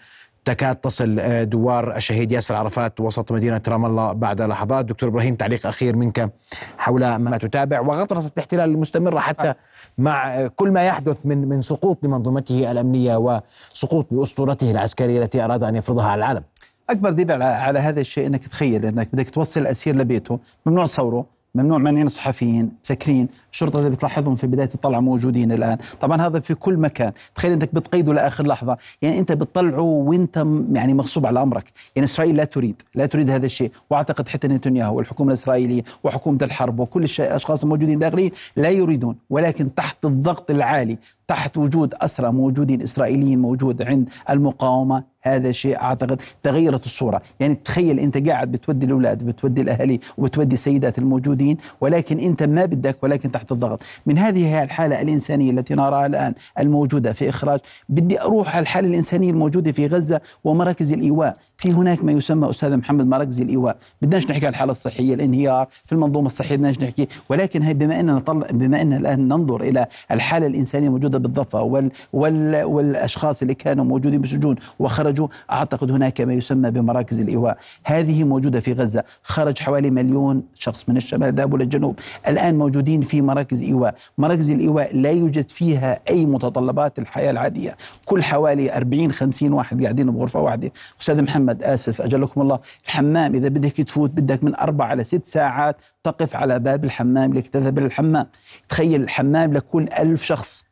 تكاد 0.44 0.76
تصل 0.76 1.16
آه، 1.20 1.44
دوار 1.44 1.96
الشهيد 1.96 2.33
ياسر 2.33 2.54
عرفات 2.54 3.00
وسط 3.00 3.33
مدينة 3.33 3.61
رام 3.68 3.87
الله 3.87 4.12
بعد 4.12 4.42
لحظات. 4.42 4.85
دكتور 4.85 5.09
إبراهيم 5.09 5.35
تعليق 5.35 5.66
أخير 5.66 5.96
منك 5.96 6.30
حول 6.78 7.16
ما 7.16 7.38
تتابع. 7.38 7.80
وغطرسة 7.80 8.30
الاحتلال 8.35 8.70
المستمرة 8.70 9.18
حتى 9.18 9.54
مع 9.98 10.46
كل 10.46 10.70
ما 10.70 10.87
يحدث 10.87 11.26
من 11.26 11.48
من 11.48 11.61
سقوط 11.62 12.04
لمنظومته 12.04 12.70
الأمنية 12.72 13.16
وسقوط 13.16 14.12
لأسطورته 14.12 14.70
العسكرية 14.70 15.22
التي 15.22 15.44
أراد 15.44 15.62
أن 15.62 15.76
يفرضها 15.76 16.06
على 16.06 16.18
العالم. 16.18 16.42
أكبر 16.90 17.11
دليل 17.11 17.42
على 17.42 17.78
هذا 17.78 18.00
الشيء 18.00 18.26
أنك 18.26 18.46
تخيل 18.46 18.87
أنك 18.87 19.09
بدك 19.12 19.30
توصل 19.30 19.61
الأسير 19.61 19.96
لبيته 19.96 20.38
ممنوع 20.66 20.87
تصوره. 20.87 21.39
ممنوع 21.54 21.78
منعين 21.78 22.06
الصحفيين 22.06 22.72
مسكرين 22.84 23.28
الشرطه 23.52 23.78
اللي 23.78 23.90
بتلاحظهم 23.90 24.34
في 24.34 24.46
بداية 24.46 24.70
الطلعه 24.74 25.00
موجودين 25.00 25.52
الآن. 25.52 25.78
طبعا 26.00 26.26
هذا 26.26 26.40
في 26.40 26.54
كل 26.54 26.76
مكان. 26.76 27.12
تخيل 27.34 27.52
إنك 27.52 27.74
بتقيده 27.74 28.12
لآخر 28.12 28.46
لحظة. 28.46 28.76
يعني 29.02 29.18
أنت 29.18 29.32
بتطلعه 29.32 29.80
وأنت 29.80 30.46
يعني 30.72 30.94
مغصوب 30.94 31.26
على 31.26 31.42
أمرك. 31.42 31.72
يعني 31.96 32.04
إسرائيل 32.04 32.36
لا 32.36 32.44
تريد 32.44 32.82
لا 32.94 33.06
تريد 33.06 33.30
هذا 33.30 33.46
الشيء. 33.46 33.72
وأعتقد 33.90 34.28
حتى 34.28 34.48
نتنياهو 34.48 34.96
والحكومة 34.96 35.28
الإسرائيلية 35.28 35.82
وحكومة 36.04 36.38
الحرب 36.42 36.80
وكل 36.80 37.04
الاشخاص 37.18 37.62
الموجودين 37.62 37.98
داخلين 37.98 38.30
لا 38.56 38.68
يريدون 38.68 39.16
ولكن 39.30 39.74
تحت 39.74 40.04
الضغط 40.04 40.50
العالي 40.50 40.98
تحت 41.30 41.56
وجود 41.56 41.94
أسرى 41.94 42.32
موجودين 42.32 42.82
إسرائيليين 42.82 43.38
موجود 43.38 43.82
عند 43.82 44.08
المقاومة. 44.30 45.10
هذا 45.22 45.52
شيء 45.52 45.80
أعتقد 45.80 46.22
تغيرت 46.42 46.84
الصورة، 46.84 47.22
يعني 47.40 47.54
تخيل 47.54 48.00
أنت 48.00 48.28
قاعد 48.28 48.52
بتودي 48.52 48.86
الأولاد 48.86 49.24
بتودي 49.24 49.60
الاهالي 49.60 50.00
وبتودي 50.18 50.54
السيدات 50.54 50.98
الموجودين 50.98 51.56
ولكن 51.80 52.18
أنت 52.18 52.42
ما 52.42 52.64
بدك 52.64 52.96
ولكن 53.02 53.32
تحت 53.32 53.52
الضغط، 53.52 53.80
من 54.06 54.18
هذه 54.18 54.46
هي 54.46 54.62
الحالة 54.62 55.00
الإنسانية 55.00 55.50
التي 55.50 55.74
نراها 55.74 56.06
الآن 56.06 56.34
الموجودة 56.58 57.12
في 57.12 57.28
إخراج، 57.28 57.60
بدي 57.88 58.20
أروح 58.20 58.56
على 58.56 58.62
الحالة 58.62 58.88
الإنسانية 58.88 59.30
الموجودة 59.30 59.72
في 59.72 59.86
غزة 59.86 60.20
ومراكز 60.44 60.92
الإيواء، 60.92 61.36
في 61.60 61.72
هناك 61.72 62.04
ما 62.04 62.12
يسمى 62.12 62.50
أستاذ 62.50 62.76
محمد 62.76 63.06
مراكز 63.06 63.40
الإيواء، 63.40 63.76
بدناش 64.02 64.30
نحكي 64.30 64.46
عن 64.46 64.52
الحالة 64.52 64.70
الصحية 64.70 65.14
الانهيار 65.14 65.68
في 65.86 65.92
المنظومة 65.92 66.26
الصحية 66.26 66.56
بدناش 66.56 66.78
نحكي. 66.78 67.08
ولكن 67.28 67.62
هي 67.62 67.74
بما 67.74 68.00
إننا 68.00 68.12
نطلع 68.12 68.46
بما 68.50 68.82
إن 68.82 68.92
الآن 68.92 69.28
ننظر 69.28 69.60
إلى 69.60 69.86
الحالة 70.10 70.46
الإنسانية 70.46 70.86
الموجوده 70.86 71.18
بالضفة 71.18 71.62
وال 71.62 71.90
وال 72.12 72.64
والأشخاص 72.64 73.42
اللي 73.42 73.54
كانوا 73.54 73.84
موجودين 73.84 74.20
بالسجون 74.20 74.56
وخرجوا 74.78 75.28
أعتقد 75.50 75.90
هناك 75.90 76.20
ما 76.20 76.34
يسمى 76.34 76.70
بمراكز 76.70 77.20
الإيواء. 77.20 77.58
هذه 77.84 78.24
موجودة 78.24 78.60
في 78.60 78.72
غزة. 78.72 79.04
خرج 79.22 79.58
حوالي 79.58 79.90
مليون 79.90 80.42
شخص 80.54 80.88
من 80.88 80.96
الشمال 80.96 81.34
ذهبوا 81.34 81.58
للجنوب 81.58 81.98
الآن 82.28 82.58
موجودين 82.58 83.00
في 83.00 83.22
مراكز 83.22 83.62
إيواء. 83.62 83.94
مراكز 84.18 84.50
الإيواء 84.50 84.96
لا 84.96 85.10
يوجد 85.10 85.50
فيها 85.50 85.98
أي 86.10 86.26
متطلبات 86.26 86.98
الحياة 86.98 87.30
العادية. 87.30 87.76
كل 88.06 88.22
حوالي 88.22 88.76
40 88.76 89.12
50 89.12 89.52
واحد 89.52 89.82
قاعدين 89.82 90.10
بغرفة 90.10 90.40
واحدة. 90.40 90.72
أستاذ 91.00 91.22
محمد 91.22 91.49
محمد 91.50 91.62
آسف 91.62 92.02
أجلكم 92.02 92.40
الله. 92.40 92.58
الحمام 92.86 93.34
إذا 93.34 93.48
بدك 93.48 93.72
تفوت 93.72 94.10
بدك 94.10 94.44
من 94.44 94.56
أربع 94.56 94.92
إلى 94.92 95.04
ست 95.04 95.26
ساعات 95.26 95.76
تقف 96.04 96.36
على 96.36 96.58
باب 96.58 96.84
الحمام 96.84 97.32
لك 97.34 97.48
تذهب 97.48 97.78
للحمام 97.78 98.26
تخيل 98.68 99.02
الحمام 99.02 99.52
لكل 99.52 99.88
ألف 99.98 100.22
شخص. 100.22 100.70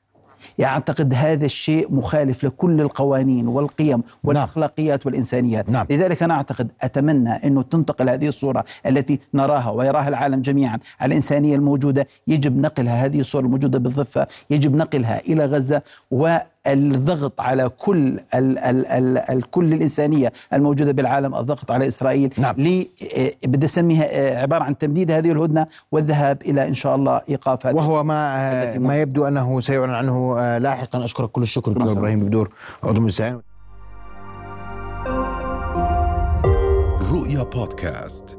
أعتقد 0.62 1.14
هذا 1.14 1.47
الشيء 1.47 1.95
مخالف 1.95 2.45
لكل 2.45 2.81
القوانين 2.81 3.49
والقيم 3.49 4.03
والأخلاقيات 4.25 5.07
والإنسانيات. 5.07 5.71
نعم. 5.71 5.87
لذلك 5.91 6.23
أنا 6.23 6.35
أعتقد 6.35 6.69
أتمنى 6.83 7.31
أنه 7.31 7.62
تنتقل 7.62 8.09
هذه 8.11 8.29
الصورة 8.29 8.64
التي 8.87 9.21
نراها 9.35 9.71
ويراها 9.71 10.09
العالم 10.09 10.41
جميعا 10.41 10.79
على 11.01 11.09
الإنسانية 11.09 11.57
الموجودة. 11.57 12.07
يجب 12.27 12.59
نقلها 12.59 13.05
هذه 13.05 13.21
الصورة 13.21 13.43
الموجودة 13.43 13.79
بالضفة 13.79 14.27
يجب 14.51 14.77
نقلها 14.77 15.21
إلى 15.21 15.45
غزة. 15.45 15.83
والضغط 16.71 17.41
على 17.41 17.69
كل 17.69 18.07
ال 18.35 18.59
ال 18.59 18.87
ال 18.87 19.19
ال 19.19 19.51
كل 19.51 19.73
الإنسانية 19.73 20.33
الموجودة 20.53 20.93
بالعالم 20.93 21.35
الضغط 21.35 21.71
على 21.71 21.89
إسرائيل 21.89 22.35
نعم. 22.39 22.55
لي 22.59 22.91
آه، 23.19 23.31
بدي 23.47 23.67
أسميها 23.67 24.05
آه، 24.11 24.43
عبارة 24.43 24.65
عن 24.65 24.79
تمديد 24.79 25.11
هذه 25.11 25.33
الهدنة 25.33 25.67
والذهاب 25.93 26.43
إلى 26.43 26.69
إن 26.69 26.75
شاء 26.75 26.97
الله 26.97 27.21
إيقاف 27.29 27.67
هذه 27.67 27.75
وهو 27.77 28.05
ما 28.05 28.79
ما 28.79 29.01
يبدو 29.01 29.27
أنه 29.29 29.61
سيعلن 29.61 29.95
عنه 29.95 30.37
آه، 30.39 30.59
لاحقا 30.59 31.05
أشكرك 31.05 31.31
كل 31.31 31.43
الشكر 31.43 31.73
دكتور 31.73 31.87
شكراً. 31.87 31.99
إبراهيم 31.99 32.21
بدور 32.21 32.51
عضو 32.85 33.01
مجلس 33.01 33.21
رؤيا 37.13 37.43
بودكاست 37.43 38.39